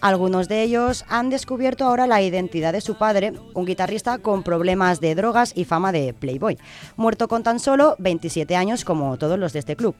Algunos 0.00 0.48
de 0.48 0.62
ellos 0.62 1.04
han 1.08 1.30
descubierto 1.30 1.84
ahora 1.84 2.06
la 2.06 2.22
identidad 2.22 2.72
de 2.72 2.80
su 2.80 2.96
padre, 2.96 3.32
un 3.54 3.64
guitarrista 3.64 4.18
con 4.18 4.42
problemas 4.42 5.00
de 5.00 5.14
drogas 5.14 5.52
y 5.54 5.64
fama 5.64 5.92
de 5.92 6.12
playboy, 6.12 6.58
muerto 6.96 7.28
con 7.28 7.42
tan 7.42 7.60
solo 7.60 7.96
27 7.98 8.56
años 8.56 8.84
como 8.84 9.16
todos 9.16 9.38
los 9.38 9.52
de 9.52 9.60
este 9.60 9.76
club. 9.76 9.94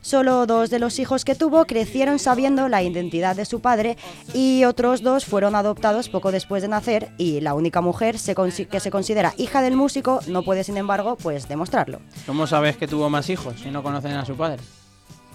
Solo 0.00 0.46
dos 0.46 0.70
de 0.70 0.78
los 0.78 0.98
hijos 0.98 1.24
que 1.24 1.34
tuvo 1.34 1.66
crecieron 1.66 2.18
sabiendo 2.18 2.68
la 2.68 2.82
identidad 2.82 3.36
de 3.36 3.44
su 3.44 3.60
padre 3.60 3.96
y 4.32 4.64
otros 4.64 5.02
dos 5.02 5.24
fueron 5.26 5.54
adoptados 5.54 6.08
poco 6.08 6.32
después 6.32 6.62
de 6.62 6.68
nacer 6.68 7.10
y 7.18 7.40
la 7.40 7.54
única 7.54 7.80
mujer 7.80 8.18
se 8.18 8.34
que 8.34 8.80
se 8.80 8.90
considera 8.90 9.34
hija 9.36 9.60
del 9.60 9.76
músico 9.76 10.20
no 10.26 10.42
puede 10.42 10.64
sin 10.64 10.76
embargo 10.78 11.16
pues 11.16 11.48
demostrarlo, 11.48 12.00
¿Cómo 12.26 12.46
sabes 12.46 12.76
que 12.76 12.86
tuvo 12.86 13.10
más 13.10 13.28
hijos 13.28 13.60
si 13.60 13.70
no 13.70 13.82
conocen 13.82 14.12
a 14.12 14.24
su 14.24 14.36
padre? 14.36 14.62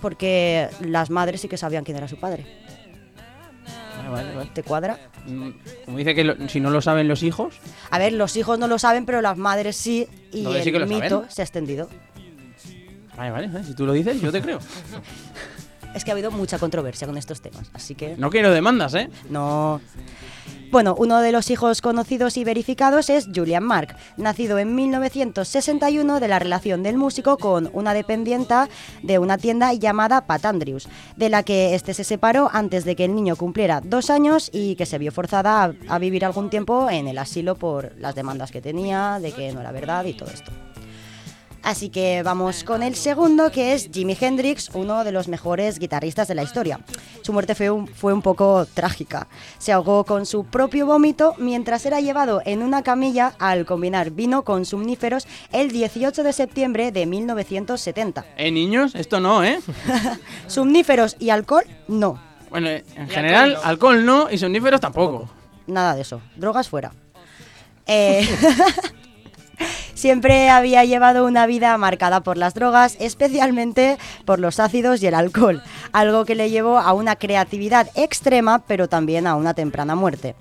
porque 0.02 0.70
las 0.82 1.10
madres 1.10 1.42
sí 1.42 1.48
que 1.48 1.58
sabían 1.58 1.84
quién 1.84 1.98
era 1.98 2.08
su 2.08 2.18
padre. 2.18 2.46
Vale, 4.10 4.24
vale, 4.26 4.36
vale. 4.38 4.50
¿Te 4.54 4.64
cuadra? 4.64 5.00
Mm, 5.28 5.50
Como 5.86 5.98
dice 5.98 6.14
que 6.16 6.24
lo- 6.24 6.50
si 6.50 6.60
no 6.60 6.70
lo 6.70 6.82
saben 6.82 7.08
los 7.08 7.24
hijos, 7.24 7.56
A 7.90 7.98
ver, 8.00 8.14
los 8.14 8.36
hijos 8.38 8.60
no 8.60 8.68
lo 8.68 8.78
saben, 8.80 9.06
pero 9.06 9.22
las 9.22 9.38
madres 9.38 9.76
sí 9.76 10.08
y 10.32 10.46
el 10.46 10.64
sí 10.64 10.72
mito 10.72 11.10
saben. 11.10 11.30
se 11.32 11.42
ha 11.42 11.46
extendido. 11.46 11.90
vale, 13.18 13.32
vale, 13.32 13.48
vale, 13.48 13.64
si 13.66 13.74
tú 13.74 13.86
lo 13.86 13.94
dices, 13.94 14.22
yo 14.22 14.32
te 14.32 14.42
creo. 14.42 14.60
Es 15.96 16.04
que 16.04 16.12
ha 16.12 16.14
habido 16.14 16.30
mucha 16.30 16.60
controversia 16.60 17.08
con 17.08 17.18
estos 17.18 17.40
temas, 17.42 17.70
así 17.74 17.96
que 17.96 18.18
No 18.18 18.30
quiero 18.30 18.52
demandas, 18.52 18.94
¿eh? 18.96 19.10
no. 19.30 19.80
Bueno, 20.72 20.96
uno 20.98 21.22
de 21.22 21.32
los 21.32 21.50
hijos 21.52 21.82
conocidos 21.82 22.38
y 22.38 22.44
verificados 22.44 23.10
es 23.10 23.30
Julian 23.34 23.64
Mark, 23.64 23.96
nacido 24.18 24.60
en 24.60 24.76
1961 24.76 26.20
de 26.20 26.28
la 26.28 26.40
relación 26.40 26.84
del 26.84 26.98
músico 26.98 27.38
con 27.38 27.70
una 27.74 27.94
dependienta 27.94 28.68
de 29.02 29.20
una 29.20 29.38
tienda 29.38 29.74
llamada 29.74 30.26
Pat 30.28 30.46
Andrews, 30.46 30.90
de 31.16 31.30
la 31.30 31.44
que 31.44 31.76
este 31.76 31.94
se 31.94 32.04
separó 32.04 32.50
antes 32.52 32.84
de 32.84 32.96
que 32.96 33.06
el 33.06 33.16
niño 33.16 33.36
cumpliera 33.36 33.82
dos 33.82 34.10
años 34.10 34.50
y 34.52 34.76
que 34.76 34.86
se 34.86 34.98
vio 34.98 35.12
forzada 35.12 35.64
a, 35.64 35.74
a 35.88 36.00
vivir 36.00 36.26
algún 36.26 36.50
tiempo 36.50 36.90
en 36.90 37.08
el 37.08 37.18
asilo 37.18 37.56
por 37.56 37.94
las 37.98 38.16
demandas 38.16 38.52
que 38.52 38.62
tenía, 38.62 39.20
de 39.22 39.32
que 39.32 39.54
no 39.54 39.62
era 39.62 39.72
verdad 39.72 40.06
y 40.06 40.14
todo 40.14 40.30
esto. 40.30 40.52
Así 41.66 41.90
que 41.90 42.22
vamos 42.22 42.64
con 42.64 42.84
el 42.84 42.94
segundo, 42.94 43.52
que 43.52 43.74
es 43.74 43.90
Jimi 43.92 44.16
Hendrix, 44.22 44.70
uno 44.76 45.04
de 45.04 45.12
los 45.12 45.28
mejores 45.28 45.80
guitarristas 45.80 46.28
de 46.28 46.36
la 46.36 46.44
historia. 46.44 46.80
Su 47.24 47.34
muerte 47.34 47.56
fue 47.56 47.72
un, 47.72 47.88
fue 47.88 48.14
un 48.14 48.22
poco 48.22 48.68
trágica. 48.72 49.28
Se 49.58 49.72
ahogó 49.72 50.04
con 50.04 50.28
su 50.28 50.46
propio 50.46 50.86
vómito 50.86 51.34
mientras 51.40 51.84
era 51.88 52.00
llevado 52.02 52.44
en 52.46 52.62
una 52.62 52.84
camilla 52.84 53.34
al 53.40 53.66
combinar 53.66 54.12
vino 54.12 54.44
con 54.44 54.64
somníferos 54.66 55.26
el 55.52 55.72
18 55.72 56.22
de 56.22 56.34
septiembre 56.34 56.92
de 56.92 57.08
1970. 57.08 58.24
¿Eh, 58.38 58.52
niños? 58.52 58.94
Esto 58.94 59.20
no, 59.20 59.44
¿eh? 59.44 59.58
Somníferos 60.48 61.16
y 61.18 61.32
alcohol, 61.32 61.66
no. 61.88 62.22
Bueno, 62.52 62.70
en 62.70 63.10
general, 63.10 63.58
alcohol 63.64 64.06
no 64.06 64.30
y 64.30 64.38
somníferos 64.38 64.80
tampoco. 64.80 65.28
Nada 65.66 65.96
de 65.96 66.02
eso. 66.02 66.22
Drogas 66.36 66.70
fuera. 66.70 66.92
Eh, 67.88 68.28
Siempre 70.06 70.52
había 70.52 70.86
llevado 70.86 71.26
una 71.26 71.48
vida 71.48 71.76
marcada 71.80 72.22
por 72.22 72.38
las 72.38 72.54
drogas, 72.54 72.96
especialmente 73.00 73.98
por 74.24 74.40
los 74.40 74.60
ácidos 74.60 75.02
y 75.02 75.08
el 75.08 75.16
alcohol, 75.16 75.64
algo 75.94 76.26
que 76.26 76.36
le 76.36 76.52
llevó 76.52 76.78
a 76.78 76.94
una 76.94 77.16
creatividad 77.16 77.90
extrema, 77.96 78.60
pero 78.68 78.88
también 78.88 79.26
a 79.26 79.34
una 79.34 79.56
temprana 79.56 79.96
muerte. 79.96 80.36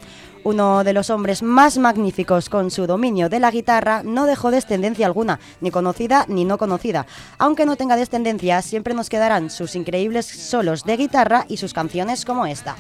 Uno 0.45 0.85
de 0.85 0.93
los 0.93 1.09
hombres 1.09 1.43
más 1.43 1.79
magníficos 1.79 2.51
con 2.51 2.71
su 2.71 2.87
dominio 2.87 3.31
de 3.31 3.41
la 3.41 3.51
guitarra 3.51 4.03
no 4.05 4.27
dejó 4.27 4.51
descendencia 4.51 5.07
alguna, 5.07 5.41
ni 5.63 5.71
conocida 5.71 6.27
ni 6.29 6.45
no 6.45 6.59
conocida. 6.59 7.07
Aunque 7.39 7.65
no 7.65 7.77
tenga 7.77 7.97
descendencia, 7.97 8.61
siempre 8.61 8.93
nos 8.93 9.09
quedarán 9.09 9.49
sus 9.49 9.77
increíbles 9.77 10.27
solos 10.27 10.85
de 10.85 10.99
guitarra 10.99 11.47
y 11.49 11.57
sus 11.57 11.73
canciones 11.73 12.27
como 12.27 12.45
esta. 12.45 12.77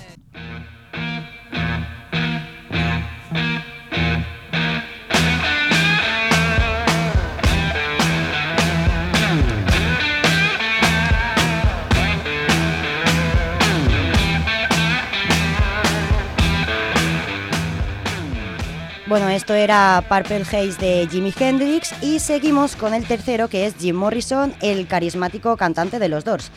Bueno, 19.14 19.28
esto 19.28 19.54
era 19.54 20.02
Purple 20.08 20.42
Haze 20.42 20.74
de 20.80 21.06
Jimi 21.08 21.32
Hendrix 21.38 21.94
y 22.02 22.18
seguimos 22.18 22.74
con 22.74 22.94
el 22.94 23.06
tercero 23.06 23.46
que 23.46 23.64
es 23.64 23.76
Jim 23.76 23.94
Morrison, 23.94 24.52
el 24.60 24.88
carismático 24.88 25.56
cantante 25.56 26.00
de 26.00 26.08
los 26.08 26.24
Doors. 26.24 26.50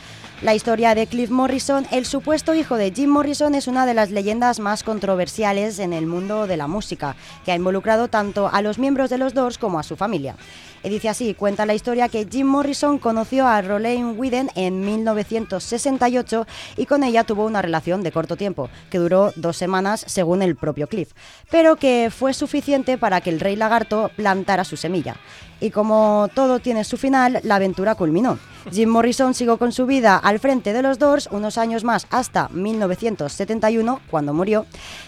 La 0.43 0.53
historia 0.53 0.93
de 0.93 1.07
Cliff 1.07 1.31
Morrison, 1.31 1.87
el 1.91 2.05
supuesto 2.05 2.53
hijo 2.53 2.77
de 2.77 2.91
Jim 2.91 3.09
Morrison, 3.09 3.55
es 3.55 3.67
una 3.67 3.87
de 3.87 3.95
las 3.95 4.11
leyendas 4.11 4.59
más 4.59 4.83
controversiales 4.83 5.79
en 5.79 5.93
el 5.93 6.05
mundo 6.05 6.45
de 6.45 6.57
la 6.57 6.67
música, 6.67 7.15
que 7.43 7.51
ha 7.51 7.55
involucrado 7.55 8.07
tanto 8.07 8.47
a 8.47 8.61
los 8.61 8.77
miembros 8.77 9.09
de 9.09 9.17
los 9.17 9.33
Doors 9.33 9.57
como 9.57 9.79
a 9.79 9.83
su 9.83 9.95
familia. 9.95 10.35
Y 10.83 10.89
dice 10.89 11.09
así, 11.09 11.33
cuenta 11.33 11.65
la 11.65 11.73
historia 11.73 12.07
que 12.07 12.27
Jim 12.29 12.45
Morrison 12.45 12.99
conoció 12.99 13.47
a 13.47 13.63
Rolene 13.63 14.11
Whedon 14.11 14.51
en 14.53 14.81
1968 14.81 16.45
y 16.77 16.85
con 16.85 17.03
ella 17.03 17.23
tuvo 17.23 17.43
una 17.43 17.63
relación 17.63 18.03
de 18.03 18.11
corto 18.11 18.37
tiempo, 18.37 18.69
que 18.91 18.99
duró 18.99 19.33
dos 19.37 19.57
semanas 19.57 20.05
según 20.05 20.43
el 20.43 20.55
propio 20.55 20.87
Cliff, 20.87 21.13
pero 21.49 21.77
que 21.77 22.11
fue 22.15 22.35
suficiente 22.35 22.99
para 22.99 23.21
que 23.21 23.31
el 23.31 23.39
rey 23.39 23.55
lagarto 23.55 24.11
plantara 24.15 24.65
su 24.65 24.77
semilla. 24.77 25.15
Y 25.59 25.71
como 25.71 26.29
todo 26.35 26.59
tiene 26.59 26.83
su 26.83 26.97
final, 26.97 27.39
la 27.43 27.55
aventura 27.55 27.95
culminó. 27.95 28.37
Jim 28.71 28.89
Morrison 28.89 29.33
siguió 29.33 29.57
con 29.57 29.71
su 29.71 29.85
vida 29.85 30.17
al 30.17 30.39
frente 30.39 30.73
de 30.73 30.81
los 30.81 30.99
Doors 30.99 31.29
unos 31.31 31.57
años 31.57 31.83
más 31.85 32.05
hasta 32.11 32.49
1971, 32.49 34.01
cuando 34.11 34.33
murió. 34.33 34.65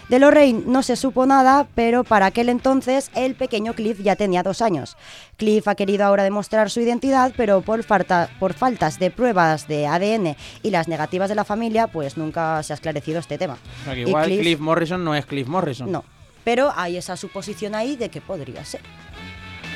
De 0.08 0.18
Lorraine 0.18 0.62
no 0.66 0.82
se 0.82 0.96
supo 0.96 1.26
nada, 1.26 1.66
pero 1.74 2.02
para 2.02 2.26
aquel 2.26 2.48
entonces 2.48 3.10
el 3.14 3.34
pequeño 3.34 3.74
Cliff 3.74 4.00
ya 4.02 4.16
tenía 4.16 4.42
dos 4.42 4.62
años. 4.62 4.96
Cliff 5.36 5.68
ha 5.68 5.74
querido 5.74 6.04
ahora 6.04 6.24
demostrar 6.24 6.70
su 6.70 6.80
identidad, 6.80 7.32
pero 7.36 7.60
por, 7.60 7.82
falta, 7.84 8.30
por 8.40 8.54
faltas 8.54 8.98
de 8.98 9.10
pruebas 9.10 9.68
de 9.68 9.86
ADN 9.86 10.36
y 10.62 10.70
las 10.70 10.88
negativas 10.88 11.28
de 11.28 11.34
la 11.34 11.44
familia, 11.44 11.86
pues 11.86 12.16
nunca 12.16 12.62
se 12.62 12.72
ha 12.72 12.74
esclarecido 12.74 13.20
este 13.20 13.38
tema. 13.38 13.58
O 13.82 13.84
sea, 13.84 13.94
que 13.94 14.00
Y 14.00 14.08
igual 14.08 14.24
Cliff- 14.26 14.40
Cliff 14.40 14.58
Morrison 14.60 15.04
no 15.04 15.14
es 15.14 15.26
Cliff 15.26 15.46
Morrison. 15.48 15.92
No, 15.92 16.02
pero 16.44 16.72
hay 16.74 16.96
esa 16.96 17.16
suposición 17.16 17.74
ahí 17.74 17.96
de 17.96 18.08
que 18.08 18.20
podría 18.20 18.64
ser. 18.64 18.80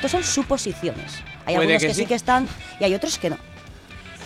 Son 0.07 0.23
suposiciones. 0.23 1.23
Hay 1.45 1.55
algunos 1.55 1.81
que 1.81 1.87
que, 1.87 1.93
sí. 1.93 2.01
sí. 2.01 2.05
que 2.07 2.15
están 2.15 2.47
y 2.79 2.83
hay 2.83 2.93
otros 2.93 3.17
que 3.17 3.29
no. 3.29 3.37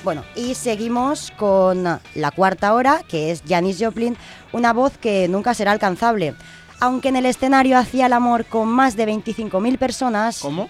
Bueno, 0.04 0.24
y 0.36 0.56
seguimos 0.56 1.32
con 1.38 1.84
la 1.84 2.32
cuarta 2.32 2.74
hora, 2.74 3.02
que 3.08 3.32
es 3.32 3.44
Janis 3.48 3.78
Joplin, 3.80 4.16
una 4.54 4.72
voz 4.72 4.98
que 4.98 5.28
nunca 5.28 5.54
será 5.54 5.72
alcanzable. 5.72 6.36
Aunque 6.80 7.10
en 7.10 7.18
el 7.18 7.26
escenario 7.26 7.78
hacía 7.78 8.06
el 8.06 8.14
amor 8.14 8.46
con 8.46 8.70
más 8.70 8.96
de 8.96 9.06
25.000 9.06 9.78
personas... 9.78 10.40
¿Cómo? 10.40 10.70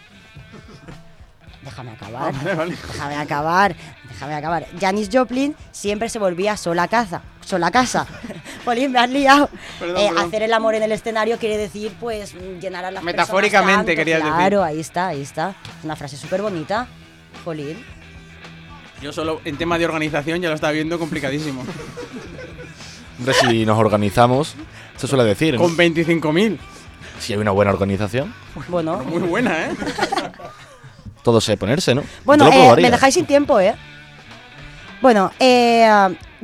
Déjame 1.64 1.92
acabar. 1.92 2.34
Vale. 2.56 2.72
Déjame 2.72 3.16
acabar. 3.16 3.76
Déjame 4.10 4.34
acabar. 4.36 4.66
Janis 4.80 5.10
Joplin 5.12 5.56
siempre 5.72 6.10
se 6.10 6.20
volvía 6.20 6.58
sola 6.58 6.84
a 6.84 6.88
casa. 6.88 7.22
Sola 7.46 7.68
a 7.68 7.72
casa. 7.72 8.06
Jolín, 8.66 8.92
me 8.92 9.00
has 9.00 9.10
liado. 9.10 9.50
Perdón, 9.80 9.98
Eh, 9.98 10.08
perdón. 10.10 10.28
Hacer 10.28 10.44
el 10.44 10.54
amor 10.54 10.76
en 10.76 10.84
el 10.84 10.92
escenario 10.92 11.38
quiere 11.38 11.58
decir, 11.58 11.94
pues, 12.00 12.34
llenar 12.62 12.86
a 12.86 12.92
las 12.92 13.04
Metafóricamente, 13.04 13.62
personas 13.62 13.86
tanto. 13.86 13.98
querías 14.00 14.20
decir. 14.20 14.34
Claro, 14.36 14.64
ahí 14.64 14.80
está, 14.80 15.08
ahí 15.08 15.22
está. 15.22 15.56
Es 15.80 15.86
una 15.86 15.96
frase 15.96 16.18
súper 16.18 16.42
bonita. 16.42 16.88
Jolín. 17.46 17.84
Yo 19.02 19.14
solo 19.14 19.40
en 19.46 19.58
tema 19.58 19.78
de 19.78 19.86
organización 19.86 20.42
ya 20.42 20.50
lo 20.50 20.56
estaba 20.56 20.74
viendo 20.74 21.00
complicadísimo. 21.00 21.64
Hombre, 23.20 23.34
si 23.34 23.66
nos 23.66 23.78
organizamos, 23.78 24.56
se 24.98 25.08
suele 25.08 25.24
decir. 25.24 25.54
¿no? 25.56 25.62
Con 25.62 25.78
25.000. 25.78 26.58
Si 27.20 27.34
hay 27.34 27.40
una 27.40 27.52
buena 27.52 27.72
organización, 27.72 28.34
Bueno, 28.70 28.98
Muy 29.04 29.22
buena, 29.22 29.66
¿eh? 29.66 29.72
todo 31.22 31.42
sé 31.42 31.58
ponerse, 31.58 31.94
¿no? 31.94 32.04
bueno 32.24 32.48
eh, 32.48 32.82
me 32.82 32.90
dejáis 32.90 33.14
sin 33.16 33.26
tiempo, 33.26 33.60
¿eh? 33.60 33.76
Bueno, 35.02 35.32
eh, 35.40 35.88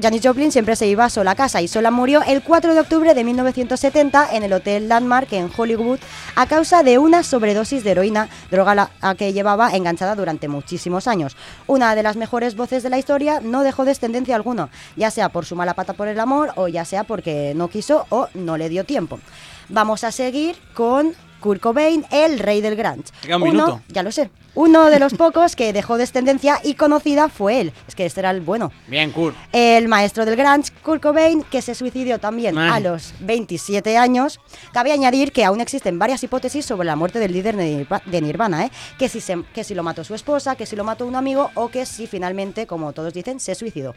Janis 0.02 0.22
Joplin 0.24 0.50
siempre 0.50 0.78
se 0.78 0.88
iba 0.88 1.10
sola 1.10 1.32
a 1.32 1.36
casa 1.36 1.62
y 1.62 1.68
sola 1.68 1.92
murió 1.92 2.22
el 2.24 2.42
4 2.42 2.74
de 2.74 2.80
octubre 2.80 3.14
de 3.14 3.24
1970 3.26 4.30
en 4.32 4.44
el 4.44 4.54
Hotel 4.54 4.88
Landmark 4.88 5.34
en 5.34 5.50
Hollywood 5.56 6.00
a 6.38 6.46
causa 6.48 6.82
de 6.82 6.98
una 6.98 7.24
sobredosis 7.24 7.84
de 7.84 7.92
heroína, 7.92 8.30
droga 8.52 8.74
la- 8.74 8.92
a 9.02 9.16
que 9.16 9.34
llevaba 9.34 9.72
enganchada 9.76 10.16
durante 10.16 10.48
muchísimos 10.48 11.08
años. 11.10 11.36
Una 11.68 11.96
de 11.96 12.04
las 12.04 12.16
mejores 12.16 12.56
voces 12.56 12.82
de 12.82 12.90
la 12.90 12.98
historia 12.98 13.42
no 13.42 13.62
dejó 13.64 13.84
descendencia 13.84 14.38
alguna, 14.38 14.70
ya 14.96 15.12
sea 15.12 15.28
por 15.28 15.46
su 15.46 15.58
mala 15.58 15.74
pata 15.74 15.92
por 15.92 16.08
el 16.08 16.20
amor 16.20 16.54
o 16.56 16.70
ya 16.70 16.86
sea 16.86 17.04
porque 17.04 17.52
no 17.58 17.68
quiso 17.68 18.06
o 18.10 18.30
no 18.36 18.56
le 18.56 18.70
dio 18.70 18.86
tiempo. 18.86 19.20
Vamos 19.68 20.06
a 20.06 20.14
seguir 20.14 20.56
con 20.74 21.14
Kurt 21.42 21.60
Cobain, 21.62 22.06
el 22.10 22.40
rey 22.40 22.62
del 22.62 22.78
grunge. 22.78 23.12
Uno- 23.50 23.66
minuto. 23.66 23.82
ya 23.90 24.02
lo 24.02 24.12
sé. 24.14 24.30
Uno 24.56 24.86
de 24.90 25.00
los 25.00 25.14
pocos 25.14 25.56
que 25.56 25.74
dejó 25.74 25.98
descendencia 25.98 26.60
y 26.64 26.76
conocida 26.76 27.28
fue 27.30 27.60
él. 27.62 27.74
Es 27.88 27.94
que 27.96 28.06
este 28.06 28.22
era 28.22 28.32
el 28.32 28.40
bueno. 28.42 28.72
Bien, 28.88 29.12
Kurt. 29.12 29.36
El 29.52 29.88
maestro 29.90 30.26
del 30.26 30.36
grunge, 30.38 30.72
Kurt 30.82 31.02
Cobain, 31.04 31.44
que 31.44 31.62
se 31.62 31.76
suicidió 31.76 32.20
también 32.20 32.58
Ay. 32.58 32.70
a 32.72 32.80
los 32.80 33.14
27 33.20 33.98
años. 33.98 34.40
Cabe 34.74 34.94
añadir 34.94 35.32
que 35.34 35.44
aún 35.44 35.60
existen 35.62 36.00
varias 36.00 36.24
hipótesis 36.24 36.66
sobre 36.66 36.86
la 36.86 36.96
muerte 36.96 37.20
del 37.20 37.34
líder 37.34 37.56
de 37.58 38.22
Nirvana, 38.22 38.66
¿eh? 38.66 38.72
que, 38.98 39.10
si 39.10 39.20
se- 39.20 39.44
que 39.54 39.64
si 39.66 39.76
lo 39.76 39.84
mató 39.84 40.04
su 40.06 40.16
esposa, 40.16 40.56
que 40.56 40.66
si 40.66 40.76
lo 40.76 40.84
mató 40.86 41.06
un 41.06 41.16
amigo 41.16 41.52
o 41.56 41.68
que 41.70 41.86
si 41.86 42.08
finalmente, 42.08 42.66
como 42.66 42.94
todos 42.94 43.14
dicen, 43.14 43.40
se 43.40 43.56
suicidó. 43.56 43.94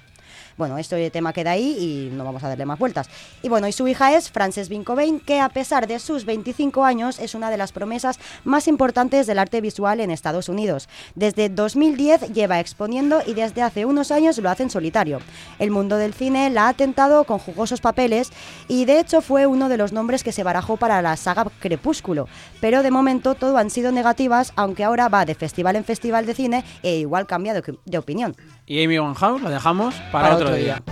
Bueno, 0.59 0.77
este 0.77 1.09
tema 1.13 1.33
queda 1.33 1.53
ahí 1.53 1.77
y 1.79 2.17
no 2.17 2.25
vamos 2.25 2.43
a 2.43 2.49
darle 2.49 2.67
más 2.67 2.81
vueltas. 2.81 3.09
Y 3.43 3.49
bueno, 3.49 3.69
y 3.69 3.73
su 3.73 3.87
hija 3.87 4.17
es 4.17 4.29
Frances 4.29 4.69
Bean 4.69 4.83
Cobain, 4.83 5.21
que 5.21 5.39
a 5.39 5.49
pesar 5.51 5.87
de 5.87 6.01
sus 6.01 6.25
25 6.25 6.85
años 6.85 7.21
es 7.21 7.37
una 7.37 7.49
de 7.49 7.57
las 7.57 7.71
promesas 7.71 8.19
más 8.43 8.67
importantes 8.67 9.29
del 9.29 9.39
arte 9.39 9.61
visual 9.61 10.01
en 10.01 10.11
Estados 10.11 10.49
Unidos. 10.49 10.89
Desde 11.15 11.49
2010 11.49 12.33
lleva 12.33 12.59
exponiendo 12.59 13.23
y 13.25 13.35
desde 13.35 13.63
hace 13.63 13.85
unos 13.85 14.11
años 14.11 14.37
lo 14.39 14.51
hace 14.51 14.65
en 14.65 14.71
solitario. 14.71 15.21
El 15.61 15.71
mundo 15.71 15.97
del 15.97 16.13
cine 16.13 16.51
la 16.51 16.67
ha 16.67 16.75
tentado 16.75 17.23
con 17.23 17.39
jugosos 17.39 17.81
papeles 17.81 18.33
y 18.67 18.85
de 18.85 18.99
hecho 18.99 19.21
fue 19.21 19.47
uno 19.47 19.69
de 19.69 19.77
los 19.77 19.93
nombres 19.93 20.25
que 20.25 20.33
se 20.33 20.43
barajó 20.43 20.77
para 20.77 21.01
la 21.03 21.17
saga 21.17 21.47
Crepúsculo. 21.61 22.27
Pero 22.61 22.83
de 22.83 22.91
momento 22.91 23.37
todo 23.37 23.59
han 23.59 23.71
sido 23.71 23.93
negativas, 23.93 24.53
aunque 24.57 24.83
ahora 24.83 25.09
va 25.09 25.25
de 25.25 25.37
festival 25.37 25.77
en 25.77 25.85
festival 25.85 26.27
de 26.27 26.35
cine 26.35 26.65
e 26.83 26.97
igual 26.97 27.29
cambia 27.29 27.55
de 27.55 27.99
opinión. 27.99 28.35
Y 28.71 28.85
Amy 28.85 28.99
Winehouse 28.99 29.41
la 29.41 29.49
dejamos 29.49 29.95
para, 30.13 30.29
Para 30.29 30.35
otro, 30.35 30.49
otro 30.49 30.59
día. 30.59 30.83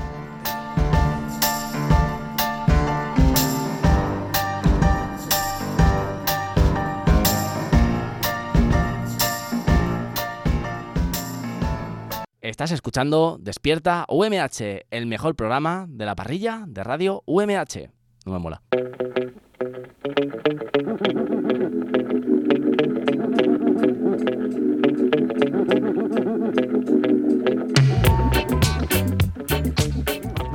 Estás 12.41 12.71
escuchando 12.71 13.37
Despierta 13.39 14.07
UMH, 14.09 14.87
el 14.91 15.05
mejor 15.05 15.37
programa 15.37 15.85
de 15.87 16.07
la 16.07 16.15
parrilla 16.15 16.65
de 16.67 16.83
radio 16.83 17.23
UMH. 17.27 17.91
No 18.25 18.33
me 18.33 18.39
mola. 18.39 18.63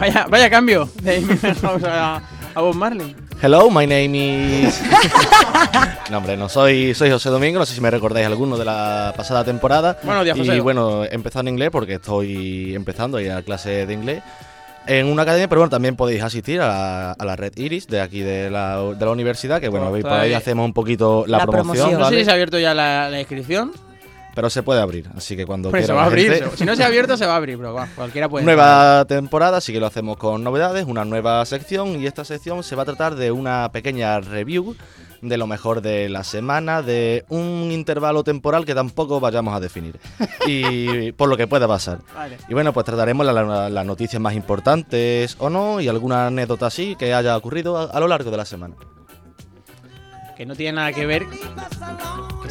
Vaya, 0.02 0.26
vaya 0.30 0.50
cambio 0.50 0.90
de 1.04 1.18
Amy 1.18 1.28
Winehouse 1.42 1.84
a, 1.84 2.22
a 2.56 2.62
Bob 2.62 2.74
Marley. 2.76 3.16
Hello, 3.40 3.70
my 3.70 3.86
name 3.86 4.16
is. 4.66 4.82
no, 6.10 6.18
hombre, 6.18 6.36
no 6.38 6.50
soy, 6.50 6.94
soy 6.96 7.12
José 7.12 7.30
Domingo. 7.30 7.60
No 7.60 7.66
sé 7.68 7.76
si 7.76 7.82
me 7.82 7.90
recordáis 7.92 8.26
alguno 8.26 8.58
de 8.58 8.66
la 8.66 9.14
pasada 9.16 9.44
temporada. 9.44 9.98
Buenos 10.04 10.24
días, 10.26 10.38
Y 10.38 10.40
José. 10.48 10.60
bueno, 10.60 11.04
he 11.06 11.14
empezado 11.14 11.42
en 11.42 11.50
inglés 11.50 11.70
porque 11.72 11.94
estoy 11.96 12.74
empezando 12.76 13.18
a 13.18 13.22
ir 13.22 13.32
a 13.32 13.44
clase 13.44 13.86
de 13.86 13.94
inglés 13.94 14.24
en 14.88 15.06
una 15.06 15.22
academia, 15.22 15.48
pero 15.48 15.62
bueno, 15.62 15.70
también 15.70 15.96
podéis 15.96 16.24
asistir 16.24 16.60
a, 16.62 17.12
a 17.12 17.26
la 17.26 17.36
Red 17.36 17.56
Iris 17.58 17.88
de 17.88 18.02
aquí 18.02 18.22
de 18.22 18.50
la, 18.50 18.78
de 18.82 19.06
la 19.06 19.12
universidad, 19.12 19.62
que 19.62 19.70
bueno, 19.70 19.92
veis 19.92 20.04
por 20.04 20.14
ahí 20.14 20.34
hacemos 20.34 20.66
un 20.66 20.74
poquito 20.74 21.26
la, 21.28 21.38
La 21.40 21.46
promoción, 21.46 21.90
promoción. 21.90 22.00
No 22.00 22.10
sé 22.10 22.18
si 22.18 22.26
se 22.26 22.32
ha 22.32 22.34
abierto 22.34 22.58
ya 22.58 22.74
la, 22.74 23.08
la 23.10 23.20
inscripción. 23.20 23.72
Pero 24.36 24.50
se 24.50 24.64
puede 24.64 24.82
abrir, 24.82 25.10
así 25.16 25.36
que 25.36 25.46
cuando 25.46 25.70
Pues 25.72 25.84
se 25.84 25.88
quiera 25.88 25.96
va 25.98 26.04
a 26.04 26.08
abrir. 26.08 26.32
gente- 26.34 26.58
Si 26.58 26.66
no 26.66 26.76
se 26.76 26.84
ha 26.84 26.88
abierto, 26.88 27.18
se 27.18 27.26
va 27.26 27.34
a 27.34 27.38
abrir, 27.38 27.58
pero 27.58 27.74
bueno, 27.74 27.88
cualquiera 27.96 28.30
puede. 28.30 28.46
Nueva 28.46 29.06
temporada, 29.06 29.58
así 29.58 29.74
que 29.74 29.80
lo 29.80 29.88
hacemos 29.88 30.18
con 30.18 30.44
novedades, 30.44 30.86
una 30.86 31.04
nueva 31.06 31.46
sección 31.46 32.02
y 32.02 32.06
esta 32.08 32.24
sección 32.26 32.64
se 32.64 32.76
va 32.76 32.84
a 32.84 32.86
tratar 32.86 33.16
de 33.16 33.32
una 33.32 33.70
pequeña 33.72 34.20
review 34.22 34.76
de 35.22 35.38
lo 35.38 35.46
mejor 35.46 35.82
de 35.84 36.10
la 36.10 36.24
semana, 36.24 36.82
de 36.82 37.26
un 37.30 37.70
intervalo 37.72 38.24
temporal 38.24 38.66
que 38.66 38.74
tampoco 38.74 39.20
vayamos 39.20 39.54
a 39.54 39.60
definir 39.60 40.00
y 40.48 41.12
por 41.12 41.30
lo 41.30 41.38
que 41.38 41.46
pueda 41.46 41.68
pasar. 41.68 42.00
Vale. 42.16 42.38
Y 42.50 42.54
bueno, 42.56 42.74
pues 42.74 42.86
trataremos 42.88 43.24
la- 43.26 43.34
la- 43.34 43.70
las 43.70 43.86
noticias 43.86 44.20
más 44.20 44.34
importantes 44.34 45.36
o 45.40 45.50
no 45.52 45.80
y 45.80 45.88
alguna 45.88 46.26
anécdota 46.28 46.66
así 46.68 46.96
que 46.96 47.14
haya 47.14 47.38
ocurrido 47.38 47.78
a, 47.78 47.84
a 47.84 48.00
lo 48.00 48.08
largo 48.08 48.32
de 48.32 48.38
la 48.38 48.46
semana. 48.46 48.76
Que 50.36 50.46
no 50.48 50.56
tiene 50.56 50.78
nada 50.78 50.92
que 50.92 51.06
ver 51.06 51.24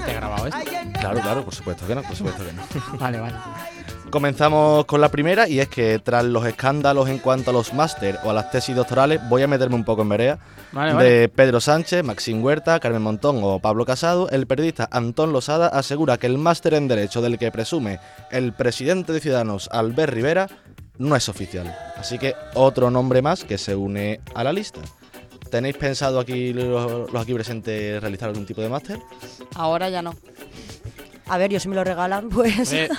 esté 0.00 0.14
grabado 0.14 0.46
esto. 0.46 0.58
Claro, 0.98 1.20
claro, 1.20 1.44
por 1.44 1.54
supuesto 1.54 1.86
que 1.86 1.94
no, 1.94 2.02
por 2.02 2.16
supuesto 2.16 2.44
que 2.44 2.52
no. 2.52 2.62
Vale, 2.98 3.20
vale. 3.20 3.36
Comenzamos 4.10 4.86
con 4.86 5.00
la 5.00 5.08
primera 5.08 5.48
y 5.48 5.60
es 5.60 5.68
que 5.68 6.00
tras 6.00 6.24
los 6.24 6.44
escándalos 6.44 7.08
en 7.08 7.18
cuanto 7.18 7.50
a 7.50 7.52
los 7.52 7.72
máster 7.72 8.18
o 8.24 8.30
a 8.30 8.32
las 8.32 8.50
tesis 8.50 8.74
doctorales, 8.74 9.20
voy 9.28 9.42
a 9.42 9.46
meterme 9.46 9.76
un 9.76 9.84
poco 9.84 10.02
en 10.02 10.08
vereda, 10.08 10.38
Vale, 10.72 10.90
de 10.90 10.94
vale. 10.96 11.28
Pedro 11.28 11.60
Sánchez, 11.60 12.02
Maxim 12.02 12.42
Huerta, 12.42 12.80
Carmen 12.80 13.02
Montón 13.02 13.38
o 13.42 13.60
Pablo 13.60 13.86
Casado, 13.86 14.28
el 14.30 14.48
periodista 14.48 14.88
Antón 14.90 15.32
Losada 15.32 15.68
asegura 15.68 16.18
que 16.18 16.26
el 16.26 16.38
máster 16.38 16.74
en 16.74 16.88
Derecho 16.88 17.22
del 17.22 17.38
que 17.38 17.52
presume 17.52 18.00
el 18.32 18.52
presidente 18.52 19.12
de 19.12 19.20
Ciudadanos, 19.20 19.68
Albert 19.72 20.12
Rivera, 20.12 20.48
no 20.98 21.14
es 21.14 21.28
oficial. 21.28 21.72
Así 21.96 22.18
que 22.18 22.34
otro 22.54 22.90
nombre 22.90 23.22
más 23.22 23.44
que 23.44 23.58
se 23.58 23.76
une 23.76 24.20
a 24.34 24.42
la 24.42 24.52
lista. 24.52 24.80
¿Tenéis 25.50 25.76
pensado 25.76 26.20
aquí 26.20 26.52
los, 26.52 27.10
los 27.12 27.22
aquí 27.22 27.34
presentes 27.34 28.00
realizar 28.00 28.28
algún 28.28 28.46
tipo 28.46 28.60
de 28.60 28.68
máster? 28.68 28.98
Ahora 29.54 29.88
ya 29.88 30.00
no. 30.02 30.14
A 31.26 31.38
ver, 31.38 31.50
yo 31.50 31.60
si 31.60 31.68
me 31.68 31.74
lo 31.74 31.84
regalan, 31.84 32.28
pues... 32.28 32.72
Eh, 32.72 32.88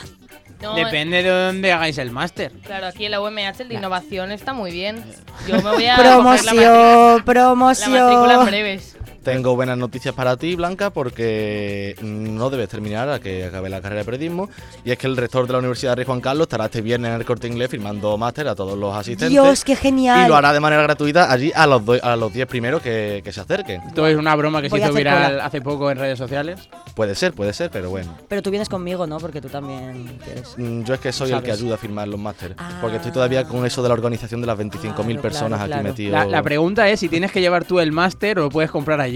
No, 0.62 0.76
Depende 0.76 1.24
de 1.24 1.30
dónde 1.30 1.72
hagáis 1.72 1.98
el 1.98 2.12
máster. 2.12 2.52
Claro, 2.64 2.86
aquí 2.86 3.06
en 3.06 3.10
la 3.12 3.20
UMH 3.20 3.62
el 3.62 3.70
de 3.70 3.74
innovación 3.74 4.32
está 4.32 4.54
muy 4.54 4.70
bien. 4.70 5.04
Yo 5.48 5.56
me 5.60 5.72
voy 5.72 5.88
a 5.88 5.96
coger 5.96 6.06
la 6.06 6.14
Promoción, 6.14 6.56
matrícula- 6.56 7.24
La 7.24 7.56
matrícula 7.56 8.04
en 8.12 8.20
promoción. 8.20 8.46
breves. 8.46 8.96
Tengo 9.24 9.56
buenas 9.56 9.78
noticias 9.78 10.16
para 10.16 10.36
ti, 10.36 10.56
Blanca, 10.56 10.90
porque 10.90 11.96
no 12.02 12.50
debes 12.50 12.70
terminar 12.70 13.08
a 13.10 13.20
que 13.20 13.46
acabe 13.46 13.70
la 13.70 13.80
carrera 13.82 14.00
de 14.00 14.06
periodismo. 14.06 14.50
Y 14.84 14.92
es 14.92 14.98
que 14.98 15.06
el 15.08 15.16
rector 15.16 15.46
de 15.46 15.54
la 15.54 15.60
Universidad 15.60 15.96
Rey 15.96 16.06
Juan 16.06 16.22
Carlos 16.22 16.46
estará 16.46 16.66
este 16.66 16.82
viernes 16.82 17.10
en 17.14 17.18
el 17.20 17.26
corte 17.26 17.48
inglés 17.48 17.70
firmando 17.70 18.18
máster 18.18 18.48
a 18.48 18.56
todos 18.56 18.78
los 18.78 18.96
asistentes. 18.96 19.30
Dios, 19.30 19.64
qué 19.64 19.76
genial. 19.76 20.26
Y 20.26 20.28
lo 20.28 20.36
hará 20.36 20.52
de 20.54 20.60
manera 20.60 20.82
gratuita 20.84 21.32
allí 21.32 21.52
a 21.54 21.68
los, 21.68 21.86
do- 21.86 22.00
a 22.04 22.16
los 22.16 22.34
10 22.34 22.48
primeros 22.48 22.82
que, 22.82 23.22
que 23.24 23.32
se 23.32 23.42
acerquen. 23.42 23.82
Esto 23.88 24.08
es 24.08 24.18
una 24.18 24.36
broma 24.36 24.60
que 24.62 24.70
se 24.70 24.76
Voy 24.76 24.82
hizo 24.84 24.94
viral 24.94 25.32
cola. 25.34 25.46
hace 25.46 25.62
poco 25.62 25.92
en 25.92 25.98
redes 26.00 26.18
sociales. 26.18 26.60
Puede 26.96 27.14
ser, 27.14 27.34
puede 27.34 27.54
ser, 27.54 27.70
pero 27.70 27.90
bueno. 27.92 28.18
Pero 28.28 28.42
tú 28.42 28.50
vienes 28.50 28.70
conmigo, 28.70 29.06
¿no? 29.06 29.18
Porque 29.20 29.40
tú 29.40 29.50
también 29.50 30.18
quieres. 30.24 30.56
Mm, 30.58 30.84
Yo 30.84 30.96
es 30.96 31.00
que 31.00 31.12
soy 31.12 31.32
el 31.32 31.44
que 31.44 31.52
ayuda 31.52 31.76
a 31.76 31.78
firmar 31.78 32.08
los 32.08 32.20
másteres. 32.20 32.58
Porque 32.82 32.98
estoy 32.98 33.12
todavía 33.12 33.44
con 33.44 33.66
eso 33.68 33.84
de 33.84 33.88
la 33.90 33.94
organización 33.94 34.42
de 34.42 34.48
las 34.48 34.58
25.000 34.58 35.20
personas 35.22 35.60
claro, 35.60 35.64
aquí 35.64 35.68
claro. 35.72 35.84
metidos. 35.84 36.12
La, 36.14 36.26
la 36.26 36.42
pregunta 36.44 36.90
es 36.90 37.00
si 37.00 37.08
tienes 37.08 37.32
que 37.32 37.40
llevar 37.40 37.66
tú 37.66 37.80
el 37.80 37.92
máster 37.92 38.40
o 38.40 38.44
lo 38.44 38.50
puedes 38.50 38.72
comprar 38.72 39.00
allí. 39.00 39.11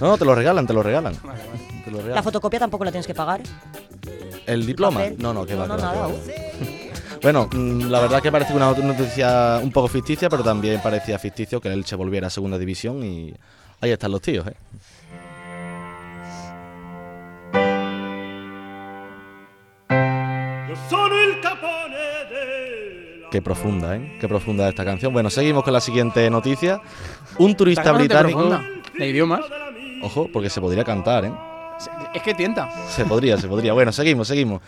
No, 0.00 0.18
te 0.18 0.24
lo 0.24 0.34
regalan, 0.34 0.66
te 0.66 0.72
lo 0.72 0.82
regalan. 0.82 1.14
Te 1.84 1.90
lo 1.90 2.06
La 2.06 2.22
fotocopia 2.22 2.58
tampoco 2.58 2.84
la 2.84 2.90
tienes 2.90 3.06
que 3.06 3.14
pagar. 3.14 3.40
¿El 4.46 4.66
diploma? 4.66 5.02
No, 5.18 5.34
no, 5.34 5.44
que 5.44 5.54
va, 5.54 5.66
No, 5.66 5.76
que 5.76 5.82
no, 5.82 5.88
va. 5.88 6.08
Bueno, 7.22 7.48
mm, 7.52 7.90
la 7.90 8.00
verdad 8.00 8.22
que 8.22 8.30
parece 8.30 8.54
una 8.54 8.72
noticia 8.72 9.60
un 9.62 9.72
poco 9.72 9.88
ficticia, 9.88 10.28
pero 10.28 10.42
también 10.42 10.80
parecía 10.80 11.18
ficticio 11.18 11.60
que 11.60 11.68
el 11.68 11.74
Elche 11.74 11.96
volviera 11.96 12.28
a 12.28 12.30
segunda 12.30 12.58
división 12.58 13.02
y 13.04 13.34
ahí 13.80 13.90
están 13.90 14.12
los 14.12 14.22
tíos, 14.22 14.46
¿eh? 14.46 14.54
Qué 23.30 23.42
profunda, 23.42 23.94
¿eh? 23.94 24.16
Qué 24.20 24.26
profunda 24.26 24.68
esta 24.68 24.86
canción. 24.86 25.12
Bueno, 25.12 25.28
seguimos 25.28 25.62
con 25.62 25.74
la 25.74 25.80
siguiente 25.80 26.30
noticia. 26.30 26.80
Un 27.38 27.54
turista 27.54 27.92
británico... 27.92 28.58
De 28.98 29.06
idiomas. 29.06 29.40
Ojo, 30.02 30.28
porque 30.32 30.50
se 30.50 30.60
podría 30.60 30.84
cantar, 30.84 31.24
¿eh? 31.24 31.32
Es 32.14 32.22
que 32.22 32.34
tienta. 32.34 32.68
Se 32.88 33.04
podría, 33.04 33.38
se 33.38 33.46
podría. 33.48 33.72
Bueno, 33.72 33.92
seguimos, 33.92 34.28
seguimos. 34.28 34.60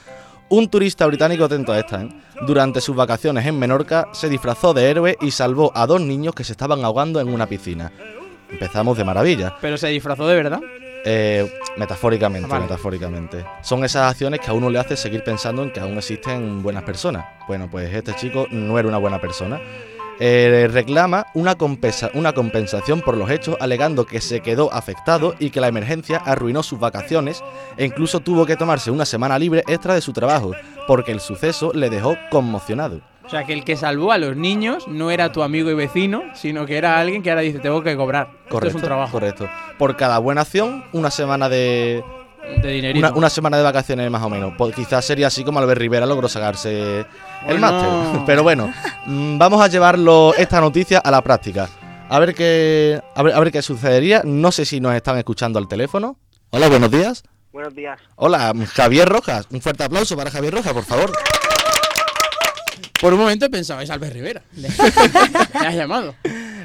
Un 0.48 0.68
turista 0.68 1.06
británico, 1.06 1.44
atento 1.44 1.72
a 1.72 1.78
esta, 1.78 2.02
¿eh? 2.02 2.08
Durante 2.46 2.80
sus 2.80 2.96
vacaciones 2.96 3.46
en 3.46 3.58
Menorca 3.58 4.08
se 4.12 4.28
disfrazó 4.28 4.74
de 4.74 4.90
héroe 4.90 5.16
y 5.20 5.30
salvó 5.30 5.70
a 5.74 5.86
dos 5.86 6.00
niños 6.00 6.34
que 6.34 6.44
se 6.44 6.52
estaban 6.52 6.84
ahogando 6.84 7.20
en 7.20 7.32
una 7.32 7.46
piscina. 7.46 7.92
Empezamos 8.50 8.96
de 8.96 9.04
maravilla. 9.04 9.56
Pero 9.60 9.76
se 9.78 9.88
disfrazó 9.88 10.26
de 10.26 10.34
verdad. 10.34 10.60
Eh, 11.04 11.50
metafóricamente, 11.76 12.48
Vale. 12.48 12.62
metafóricamente. 12.64 13.44
Son 13.62 13.84
esas 13.84 14.10
acciones 14.10 14.40
que 14.40 14.50
a 14.50 14.52
uno 14.52 14.68
le 14.68 14.78
hace 14.78 14.96
seguir 14.96 15.22
pensando 15.24 15.62
en 15.62 15.72
que 15.72 15.80
aún 15.80 15.96
existen 15.96 16.62
buenas 16.62 16.82
personas. 16.82 17.24
Bueno, 17.46 17.68
pues 17.70 17.92
este 17.94 18.14
chico 18.16 18.46
no 18.50 18.78
era 18.78 18.88
una 18.88 18.98
buena 18.98 19.20
persona. 19.20 19.60
Eh, 20.22 20.68
reclama 20.70 21.26
una, 21.32 21.56
compensa- 21.56 22.10
una 22.12 22.34
compensación 22.34 23.00
por 23.00 23.16
los 23.16 23.30
hechos, 23.30 23.56
alegando 23.58 24.04
que 24.04 24.20
se 24.20 24.40
quedó 24.40 24.70
afectado 24.72 25.34
y 25.38 25.48
que 25.48 25.60
la 25.62 25.68
emergencia 25.68 26.18
arruinó 26.18 26.62
sus 26.62 26.78
vacaciones 26.78 27.42
e 27.78 27.86
incluso 27.86 28.20
tuvo 28.20 28.44
que 28.44 28.56
tomarse 28.56 28.90
una 28.90 29.06
semana 29.06 29.38
libre 29.38 29.64
extra 29.66 29.94
de 29.94 30.02
su 30.02 30.12
trabajo, 30.12 30.52
porque 30.86 31.12
el 31.12 31.20
suceso 31.20 31.72
le 31.74 31.88
dejó 31.88 32.16
conmocionado. 32.30 33.00
O 33.24 33.28
sea, 33.30 33.44
que 33.44 33.52
el 33.52 33.64
que 33.64 33.76
salvó 33.76 34.10
a 34.12 34.18
los 34.18 34.36
niños 34.36 34.88
no 34.88 35.10
era 35.12 35.30
tu 35.32 35.42
amigo 35.42 35.70
y 35.70 35.74
vecino, 35.74 36.22
sino 36.34 36.66
que 36.66 36.76
era 36.76 36.98
alguien 36.98 37.22
que 37.22 37.30
ahora 37.30 37.42
dice, 37.42 37.60
tengo 37.60 37.80
que 37.82 37.96
cobrar. 37.96 38.28
Esto 38.42 38.48
Correcto, 38.50 38.68
es 38.68 38.74
un 38.74 38.86
trabajo. 38.88 39.12
correcto. 39.12 39.48
Por 39.78 39.96
cada 39.96 40.18
buena 40.18 40.40
acción, 40.40 40.84
una 40.92 41.10
semana 41.12 41.48
de, 41.48 42.02
De. 42.62 42.92
Una, 42.96 43.12
una 43.12 43.30
semana 43.30 43.56
de 43.56 43.62
vacaciones 43.62 44.10
más 44.10 44.22
o 44.22 44.28
menos. 44.28 44.52
Pues 44.56 44.74
quizás 44.74 45.04
sería 45.04 45.28
así 45.28 45.44
como 45.44 45.58
Albert 45.58 45.80
Rivera 45.80 46.06
logró 46.06 46.28
sacarse 46.28 47.06
el 47.46 47.58
máster. 47.58 48.22
Pero 48.26 48.42
bueno, 48.42 48.72
mm, 49.06 49.38
vamos 49.38 49.62
a 49.62 49.68
llevarlo 49.68 50.34
esta 50.36 50.60
noticia 50.60 50.98
a 50.98 51.10
la 51.10 51.22
práctica. 51.22 51.68
A 52.08 52.18
ver 52.18 52.34
qué 52.34 53.00
a 53.14 53.22
ver, 53.22 53.34
a 53.34 53.40
ver 53.40 53.52
qué 53.52 53.62
sucedería. 53.62 54.22
No 54.24 54.52
sé 54.52 54.64
si 54.64 54.80
nos 54.80 54.94
están 54.94 55.16
escuchando 55.18 55.58
al 55.58 55.68
teléfono. 55.68 56.16
Hola, 56.50 56.68
buenos 56.68 56.90
días. 56.90 57.22
Buenos 57.52 57.74
días. 57.74 58.00
Hola, 58.16 58.52
Javier 58.74 59.08
Rojas. 59.08 59.46
Un 59.50 59.60
fuerte 59.60 59.82
aplauso 59.82 60.16
para 60.16 60.30
Javier 60.30 60.54
Rojas, 60.54 60.72
por 60.72 60.84
favor. 60.84 61.12
Por 63.00 63.14
un 63.14 63.20
momento 63.20 63.50
pensabais 63.50 63.88
Albert 63.88 64.12
Rivera. 64.12 64.42
Le 64.56 64.68
has 64.68 65.74
llamado. 65.74 66.14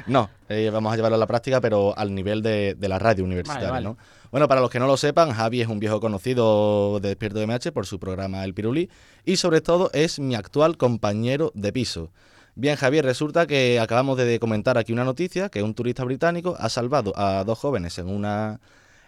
No, 0.06 0.28
eh, 0.48 0.70
vamos 0.70 0.92
a 0.92 0.96
llevarlo 0.96 1.16
a 1.16 1.18
la 1.18 1.26
práctica, 1.26 1.60
pero 1.60 1.96
al 1.96 2.14
nivel 2.14 2.42
de, 2.42 2.74
de 2.74 2.88
la 2.88 2.98
radio 2.98 3.24
universitaria, 3.24 3.70
Vale, 3.70 3.86
vale. 3.86 3.96
¿no? 3.96 3.98
Bueno, 4.30 4.46
para 4.46 4.60
los 4.60 4.70
que 4.70 4.78
no 4.78 4.86
lo 4.86 4.96
sepan, 4.96 5.32
Javi 5.32 5.62
es 5.62 5.68
un 5.68 5.80
viejo 5.80 5.98
conocido 5.98 7.00
de 7.00 7.08
Despierto 7.08 7.38
de 7.38 7.46
MH 7.46 7.72
por 7.72 7.86
su 7.86 7.98
programa 7.98 8.44
El 8.44 8.52
Pirulí 8.52 8.90
y 9.24 9.36
sobre 9.36 9.62
todo 9.62 9.90
es 9.94 10.18
mi 10.18 10.34
actual 10.34 10.76
compañero 10.76 11.52
de 11.54 11.72
piso. 11.72 12.10
Bien, 12.54 12.76
Javier, 12.76 13.04
resulta 13.04 13.46
que 13.46 13.80
acabamos 13.80 14.16
de 14.18 14.38
comentar 14.38 14.78
aquí 14.78 14.92
una 14.92 15.04
noticia 15.04 15.48
que 15.48 15.62
un 15.62 15.74
turista 15.74 16.04
británico 16.04 16.56
ha 16.58 16.68
salvado 16.68 17.12
a 17.16 17.44
dos 17.44 17.58
jóvenes 17.58 17.98
en 17.98 18.08
una 18.08 18.60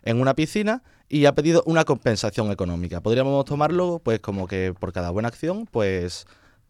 en 0.03 0.21
una 0.21 0.35
piscina 0.35 0.83
y 1.09 1.27
ha 1.27 1.35
pedido 1.35 1.63
una 1.67 1.85
compensación 1.85 2.51
económica. 2.51 3.01
Podríamos 3.01 3.45
tomarlo 3.45 4.01
pues 4.03 4.21
como 4.21 4.47
que 4.47 4.75
por 4.79 4.93
cada 4.93 5.11
buena 5.11 5.29
acción 5.29 5.67
pues 5.71 6.27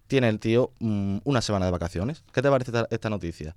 tiene 0.09 0.29
el 0.29 0.41
tío 0.41 0.73
mm, 0.81 1.19
una 1.25 1.41
semana 1.41 1.67
de 1.67 1.73
vacaciones. 1.73 2.25
¿Qué 2.33 2.43
te 2.43 2.51
parece 2.51 2.71
esta- 2.73 2.89
esta 2.91 3.11
noticia? 3.11 3.55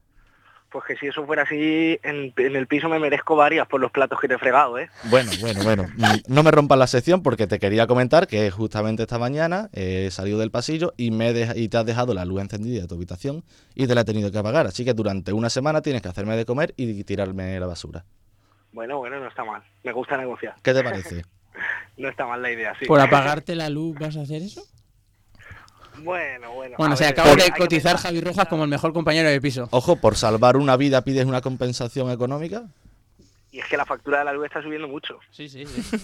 Pues 0.70 0.86
que 0.86 0.96
si 0.96 1.08
eso 1.08 1.26
fuera 1.26 1.44
así, 1.44 2.00
en, 2.02 2.34
en 2.38 2.56
el 2.56 2.66
piso 2.66 2.88
me 2.88 2.98
merezco 2.98 3.36
varias 3.36 3.68
por 3.68 3.82
los 3.82 3.92
platos 3.92 4.22
que 4.22 4.30
te 4.30 4.36
he 4.36 4.38
fregado, 4.38 4.80
¿eh? 4.80 4.90
Bueno, 5.10 5.30
bueno, 5.42 5.64
bueno. 5.64 5.86
Mm, 5.98 6.34
No 6.34 6.44
me 6.44 6.52
rompas 6.52 6.78
la 6.78 6.88
sección 6.88 7.22
porque 7.24 7.46
te 7.46 7.60
quería 7.60 7.88
comentar 7.88 8.26
que 8.28 8.50
justamente 8.52 9.02
esta 9.04 9.20
mañana 9.20 9.70
he 9.74 10.10
salido 10.12 10.40
del 10.40 10.50
pasillo 10.52 10.94
y, 10.96 11.12
me 11.12 11.30
he 11.30 11.34
deja- 11.34 11.58
y 11.58 11.68
te 11.68 11.76
has 11.78 11.86
dejado 11.86 12.14
la 12.14 12.24
luz 12.24 12.40
encendida 12.42 12.82
de 12.84 12.88
tu 12.88 12.96
habitación 12.96 13.44
y 13.76 13.86
te 13.88 13.96
la 13.96 14.02
he 14.02 14.06
tenido 14.06 14.32
que 14.32 14.38
apagar. 14.38 14.66
Así 14.66 14.86
que 14.86 14.94
durante 14.94 15.34
una 15.34 15.50
semana 15.50 15.82
tienes 15.82 16.02
que 16.02 16.08
hacerme 16.08 16.38
de 16.38 16.46
comer 16.46 16.74
y 16.78 17.04
tirarme 17.04 17.60
la 17.60 17.68
basura. 17.68 18.06
Bueno, 18.72 19.00
bueno, 19.00 19.20
no 19.20 19.28
está 19.28 19.44
mal. 19.44 19.62
Me 19.84 19.92
gusta 19.92 20.16
negociar. 20.16 20.56
¿Qué 20.64 20.74
te 20.74 20.82
parece? 20.82 21.24
no 21.98 22.08
está 22.08 22.26
mal 22.26 22.42
la 22.42 22.50
idea, 22.50 22.74
sí. 22.80 22.86
¿Por 22.86 23.02
apagarte 23.02 23.56
la 23.56 23.68
luz 23.70 23.98
vas 24.00 24.16
a 24.16 24.22
hacer 24.22 24.42
eso? 24.42 24.64
Bueno, 26.00 26.52
bueno. 26.54 26.76
Bueno, 26.78 26.94
a 26.94 26.98
se 26.98 27.04
ver, 27.04 27.14
acaba 27.14 27.32
hay 27.32 27.38
de 27.38 27.52
cotizar. 27.52 27.98
Javi 27.98 28.22
Rojas 28.22 28.48
como 28.48 28.64
el 28.64 28.70
mejor 28.70 28.94
compañero 28.94 29.30
de 29.30 29.40
piso. 29.42 29.68
Ojo, 29.72 29.98
por 29.98 30.16
salvar 30.16 30.58
una 30.58 30.78
vida 30.78 31.02
pides 31.04 31.26
una 31.26 31.42
compensación 31.42 32.10
económica. 32.12 32.64
Y 33.52 33.60
es 33.60 33.66
que 33.66 33.76
la 33.76 33.86
factura 33.86 34.20
de 34.20 34.26
la 34.26 34.34
luz 34.34 34.46
está 34.46 34.62
subiendo 34.62 34.88
mucho. 34.88 35.20
Sí, 35.32 35.50
sí, 35.50 35.66
sí. 35.66 35.98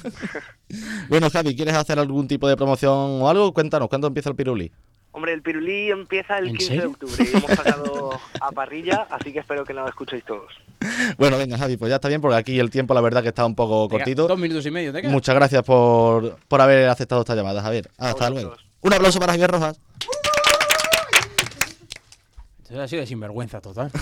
Bueno, 1.07 1.29
Javi, 1.29 1.55
¿quieres 1.55 1.75
hacer 1.75 1.97
algún 1.97 2.27
tipo 2.27 2.47
de 2.47 2.57
promoción 2.57 3.21
o 3.21 3.29
algo? 3.29 3.53
Cuéntanos, 3.53 3.87
¿cuándo 3.87 4.07
empieza 4.07 4.29
el 4.29 4.35
pirulí? 4.35 4.71
Hombre, 5.13 5.33
el 5.33 5.41
pirulí 5.41 5.89
empieza 5.89 6.37
el 6.37 6.49
¿En 6.49 6.57
15 6.57 6.73
de 6.73 6.85
octubre 6.85 7.15
y 7.23 7.37
hemos 7.37 7.55
pasado 7.55 8.19
a 8.39 8.51
parrilla, 8.51 9.07
así 9.09 9.31
que 9.31 9.39
espero 9.39 9.63
que 9.63 9.73
lo 9.73 9.87
escuchéis 9.87 10.23
todos. 10.25 10.51
Bueno, 11.17 11.37
venga, 11.37 11.57
Javi, 11.57 11.77
pues 11.77 11.89
ya 11.89 11.95
está 11.95 12.07
bien 12.07 12.21
porque 12.21 12.37
aquí 12.37 12.59
el 12.59 12.69
tiempo 12.69 12.93
la 12.93 13.01
verdad 13.01 13.23
que 13.23 13.29
está 13.29 13.45
un 13.45 13.55
poco 13.55 13.87
Venga, 13.87 14.03
cortito. 14.03 14.27
Dos 14.27 14.37
minutos 14.37 14.65
y 14.65 14.71
medio, 14.71 14.93
¿te 14.93 15.01
queda? 15.01 15.11
Muchas 15.11 15.33
gracias 15.33 15.63
por, 15.63 16.37
por 16.47 16.61
haber 16.61 16.87
aceptado 16.89 17.21
esta 17.21 17.33
llamada, 17.33 17.61
Javier. 17.61 17.89
Hasta 17.97 18.29
luego. 18.29 18.55
Un 18.81 18.93
aplauso 18.93 19.19
para 19.19 19.33
Javier 19.33 19.51
Rojas. 19.51 19.79
Eso 22.69 22.81
ha 22.81 22.87
sido 22.87 23.01
de 23.01 23.07
sinvergüenza 23.07 23.61
total. 23.61 23.91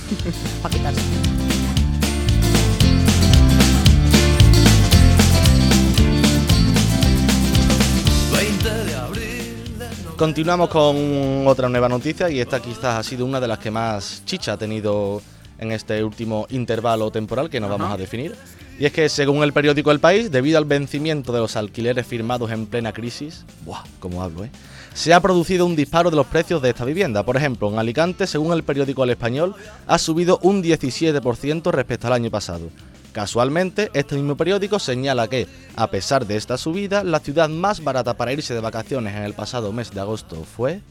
Continuamos 10.18 10.70
con 10.70 11.46
otra 11.46 11.68
nueva 11.68 11.90
noticia 11.90 12.30
y 12.30 12.40
esta 12.40 12.62
quizás 12.62 12.96
ha 12.96 13.04
sido 13.04 13.26
una 13.26 13.42
de 13.42 13.50
las 13.50 13.60
que 13.60 13.70
más 13.70 14.24
chicha 14.26 14.54
ha 14.54 14.58
tenido 14.58 15.22
en 15.58 15.74
este 15.74 16.02
último 16.04 16.48
intervalo 16.50 17.12
temporal 17.12 17.50
que 17.50 17.60
nos 17.60 17.70
vamos 17.70 17.92
a 17.92 17.98
definir. 17.98 18.34
Y 18.78 18.86
es 18.86 18.92
que 18.92 19.08
según 19.08 19.42
el 19.44 19.54
periódico 19.54 19.92
El 19.92 20.02
País, 20.02 20.32
debido 20.32 20.58
al 20.58 20.66
vencimiento 20.66 21.32
de 21.32 21.40
los 21.40 21.56
alquileres 21.56 22.06
firmados 22.06 22.52
en 22.52 22.66
plena 22.66 22.92
crisis, 22.92 23.46
¡buah! 23.64 23.84
Como 24.00 24.22
hablo, 24.22 24.44
¿eh? 24.44 24.52
Se 24.94 25.14
ha 25.14 25.20
producido 25.22 25.66
un 25.66 25.76
disparo 25.76 26.10
de 26.10 26.16
los 26.16 26.26
precios 26.26 26.62
de 26.62 26.70
esta 26.70 26.86
vivienda. 26.86 27.24
Por 27.24 27.38
ejemplo, 27.38 27.70
en 27.70 27.80
Alicante, 27.80 28.28
según 28.28 28.54
el 28.54 28.64
periódico 28.64 29.04
El 29.04 29.10
Español, 29.12 29.56
ha 29.88 29.98
subido 29.98 30.40
un 30.42 30.64
17% 30.64 31.72
respecto 31.72 32.08
al 32.08 32.14
año 32.14 32.32
pasado. 32.32 32.70
Casualmente, 33.12 33.90
este 33.94 34.16
mismo 34.16 34.36
periódico 34.36 34.78
señala 34.78 35.30
que, 35.30 35.48
a 35.76 35.88
pesar 35.88 36.26
de 36.26 36.36
esta 36.36 36.58
subida, 36.58 37.04
la 37.04 37.20
ciudad 37.20 37.48
más 37.48 37.82
barata 37.82 38.16
para 38.16 38.34
irse 38.34 38.54
de 38.54 38.60
vacaciones 38.60 39.16
en 39.16 39.24
el 39.24 39.34
pasado 39.34 39.72
mes 39.72 39.92
de 39.92 40.02
agosto 40.02 40.44
fue... 40.44 40.82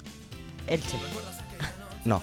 Elche. 0.66 0.96
No, 2.06 2.22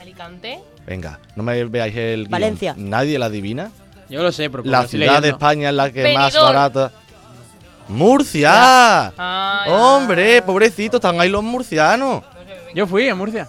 Alicante. 0.00 0.58
venga, 0.86 1.20
no 1.36 1.42
me 1.42 1.64
veáis 1.64 1.96
el 1.96 2.20
guion. 2.20 2.30
Valencia. 2.30 2.74
¿Nadie 2.78 3.18
la 3.18 3.26
adivina? 3.26 3.72
Yo 4.12 4.22
lo 4.22 4.30
sé, 4.30 4.50
pero 4.50 4.62
La 4.64 4.86
ciudad 4.86 5.22
de. 5.22 5.30
España 5.30 5.70
es 5.70 5.74
la 5.74 5.90
que 5.90 6.14
más 6.14 6.32
Benidorm. 6.34 6.54
barata... 6.54 6.92
¡Murcia! 7.88 8.50
Ah, 9.18 9.64
¡Hombre, 9.68 10.40
pobrecito, 10.42 10.96
están 10.96 11.20
ahí 11.20 11.28
los 11.28 11.42
murcianos! 11.42 12.22
Yo 12.74 12.86
fui 12.86 13.08
a 13.08 13.14
Murcia. 13.14 13.48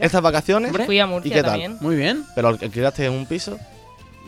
¿Estas 0.00 0.22
vacaciones? 0.22 0.72
Fui 0.86 1.00
a 1.00 1.06
Murcia 1.06 1.28
¿Y 1.28 1.32
qué 1.32 1.42
tal? 1.42 1.50
también. 1.52 1.76
Muy 1.80 1.96
bien. 1.96 2.24
¿Pero 2.34 2.48
alquilaste 2.48 3.06
en 3.06 3.12
un 3.12 3.26
piso? 3.26 3.58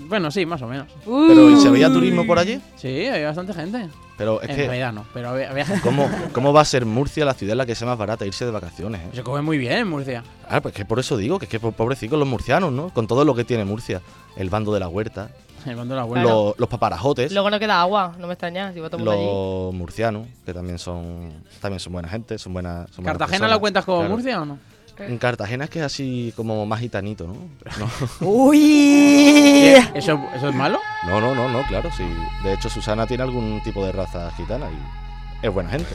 Bueno, 0.08 0.30
sí, 0.30 0.44
más 0.44 0.60
o 0.62 0.66
menos. 0.66 0.88
¿Pero 1.04 1.50
¿y 1.50 1.60
se 1.60 1.70
veía 1.70 1.88
turismo 1.88 2.26
por 2.26 2.38
allí? 2.38 2.60
Sí, 2.76 3.06
había 3.06 3.26
bastante 3.28 3.52
gente. 3.54 3.88
Pero 4.16 4.40
es 4.42 4.48
en 4.50 4.56
que, 4.56 4.62
realidad 4.66 4.92
no, 4.92 5.04
pero 5.12 5.28
a 5.30 5.32
ver, 5.32 5.48
a 5.48 5.52
ver. 5.52 5.66
¿cómo, 5.82 6.08
¿cómo 6.32 6.52
va 6.52 6.60
a 6.60 6.64
ser 6.64 6.84
Murcia 6.86 7.24
la 7.24 7.34
ciudad 7.34 7.52
en 7.52 7.58
la 7.58 7.66
que 7.66 7.74
sea 7.74 7.86
más 7.86 7.98
barata 7.98 8.24
irse 8.26 8.44
de 8.44 8.50
vacaciones? 8.50 9.00
eh? 9.02 9.08
Se 9.12 9.22
come 9.22 9.42
muy 9.42 9.58
bien 9.58 9.72
en 9.72 9.88
Murcia. 9.88 10.22
Ah, 10.48 10.60
pues 10.60 10.74
que 10.74 10.84
por 10.84 10.98
eso 11.00 11.16
digo, 11.16 11.38
que 11.38 11.44
es 11.46 11.50
que 11.50 11.58
po- 11.60 11.72
pobrecicos 11.72 12.18
los 12.18 12.26
murcianos, 12.28 12.72
¿no? 12.72 12.90
Con 12.90 13.06
todo 13.06 13.24
lo 13.24 13.34
que 13.34 13.44
tiene 13.44 13.64
Murcia. 13.64 14.00
El 14.36 14.50
bando 14.50 14.72
de 14.74 14.80
la 14.80 14.88
huerta, 14.88 15.30
El 15.70 15.76
bando 15.76 15.94
de 15.94 16.00
la 16.00 16.04
huerta. 16.04 16.28
los, 16.30 16.58
los 16.58 16.68
paparajotes, 16.68 17.32
Luego 17.32 17.50
no 17.50 17.58
queda 17.58 17.80
agua, 17.80 18.14
no 18.18 18.26
me 18.26 18.34
extraña 18.34 18.72
si 18.72 18.80
va 18.80 18.88
todo 18.90 18.98
el 18.98 19.04
mundo 19.04 19.12
allí. 19.12 19.24
los 19.70 19.74
murcianos, 19.74 20.26
que 20.44 20.52
también 20.54 20.78
son 20.78 21.32
también 21.60 21.80
son 21.80 21.92
buena 21.92 22.08
gente, 22.08 22.38
son 22.38 22.52
buenas. 22.52 22.90
Son 22.90 23.04
buenas 23.04 23.12
¿Cartagena 23.18 23.30
personas. 23.38 23.50
la 23.50 23.58
cuentas 23.58 23.84
como 23.84 23.98
Claro. 23.98 24.10
Murcia 24.14 24.42
o 24.42 24.44
no? 24.44 24.58
En 24.96 25.18
Cartagena 25.18 25.64
es 25.64 25.70
que 25.70 25.80
es 25.80 25.84
así 25.86 26.32
como 26.36 26.64
más 26.66 26.78
gitanito, 26.78 27.26
¿no? 27.26 27.34
No. 27.80 27.90
¡Uy! 28.20 29.74
¿Eso, 29.94 30.20
¿Eso 30.36 30.48
es 30.50 30.54
malo? 30.54 30.78
No, 31.06 31.20
no, 31.20 31.34
no, 31.34 31.48
no, 31.48 31.66
claro, 31.66 31.90
sí. 31.96 32.04
De 32.44 32.52
hecho, 32.54 32.68
Susana 32.70 33.04
tiene 33.06 33.24
algún 33.24 33.60
tipo 33.64 33.84
de 33.84 33.90
raza 33.90 34.30
gitana 34.36 34.66
y 34.70 35.46
es 35.46 35.52
buena 35.52 35.70
gente. 35.70 35.90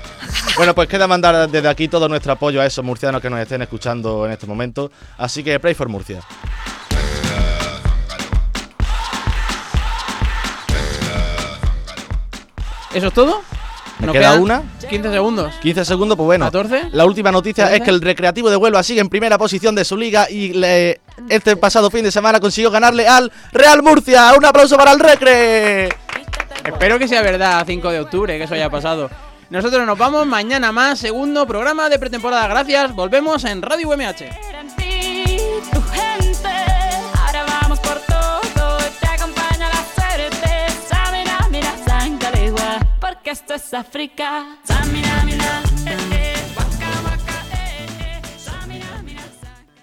bueno, 0.56 0.74
pues 0.74 0.88
queda 0.88 1.06
mandar 1.06 1.48
desde 1.48 1.68
aquí 1.68 1.86
todo 1.86 2.08
nuestro 2.08 2.32
apoyo 2.32 2.60
a 2.60 2.66
esos 2.66 2.84
murcianos 2.84 3.20
que 3.22 3.30
nos 3.30 3.38
estén 3.38 3.62
escuchando 3.62 4.26
en 4.26 4.32
este 4.32 4.46
momento. 4.48 4.90
Así 5.16 5.44
que 5.44 5.60
pray 5.60 5.74
for 5.74 5.88
Murcia. 5.88 6.20
¿Eso 12.94 13.08
es 13.08 13.12
todo? 13.14 13.42
¿Me 13.98 14.06
¿Nos 14.06 14.14
queda 14.14 14.34
una? 14.40 14.62
15 14.88 15.10
segundos. 15.12 15.54
15 15.60 15.84
segundos, 15.84 16.16
pues 16.16 16.24
bueno. 16.24 16.46
14. 16.46 16.88
La 16.92 17.04
última 17.04 17.30
noticia 17.30 17.64
es 17.64 17.70
13. 17.72 17.84
que 17.84 17.90
el 17.90 18.00
Recreativo 18.00 18.48
de 18.48 18.56
Huelva 18.56 18.82
sigue 18.82 19.00
en 19.00 19.08
primera 19.10 19.36
posición 19.36 19.74
de 19.74 19.84
su 19.84 19.96
liga 19.96 20.28
y 20.30 20.54
le- 20.54 21.00
este 21.28 21.54
pasado 21.56 21.90
fin 21.90 22.02
de 22.04 22.10
semana 22.10 22.40
consiguió 22.40 22.70
ganarle 22.70 23.06
al 23.06 23.30
Real 23.52 23.82
Murcia. 23.82 24.32
Un 24.36 24.44
aplauso 24.46 24.76
para 24.78 24.92
el 24.92 25.00
Recre. 25.00 25.88
Espero 26.64 26.98
que 26.98 27.08
sea 27.08 27.20
verdad, 27.22 27.62
5 27.66 27.90
de 27.90 28.00
octubre, 28.00 28.38
que 28.38 28.44
eso 28.44 28.54
haya 28.54 28.70
pasado. 28.70 29.10
Nosotros 29.50 29.84
nos 29.84 29.98
vamos 29.98 30.26
mañana 30.26 30.72
más, 30.72 30.98
segundo 30.98 31.46
programa 31.46 31.88
de 31.90 31.98
pretemporada. 31.98 32.46
Gracias, 32.48 32.94
volvemos 32.94 33.44
en 33.44 33.60
Radio 33.60 33.88
UMH. 33.90 34.24
Porque 43.30 43.32
esto 43.32 43.54
es 43.54 43.74
África. 43.74 44.58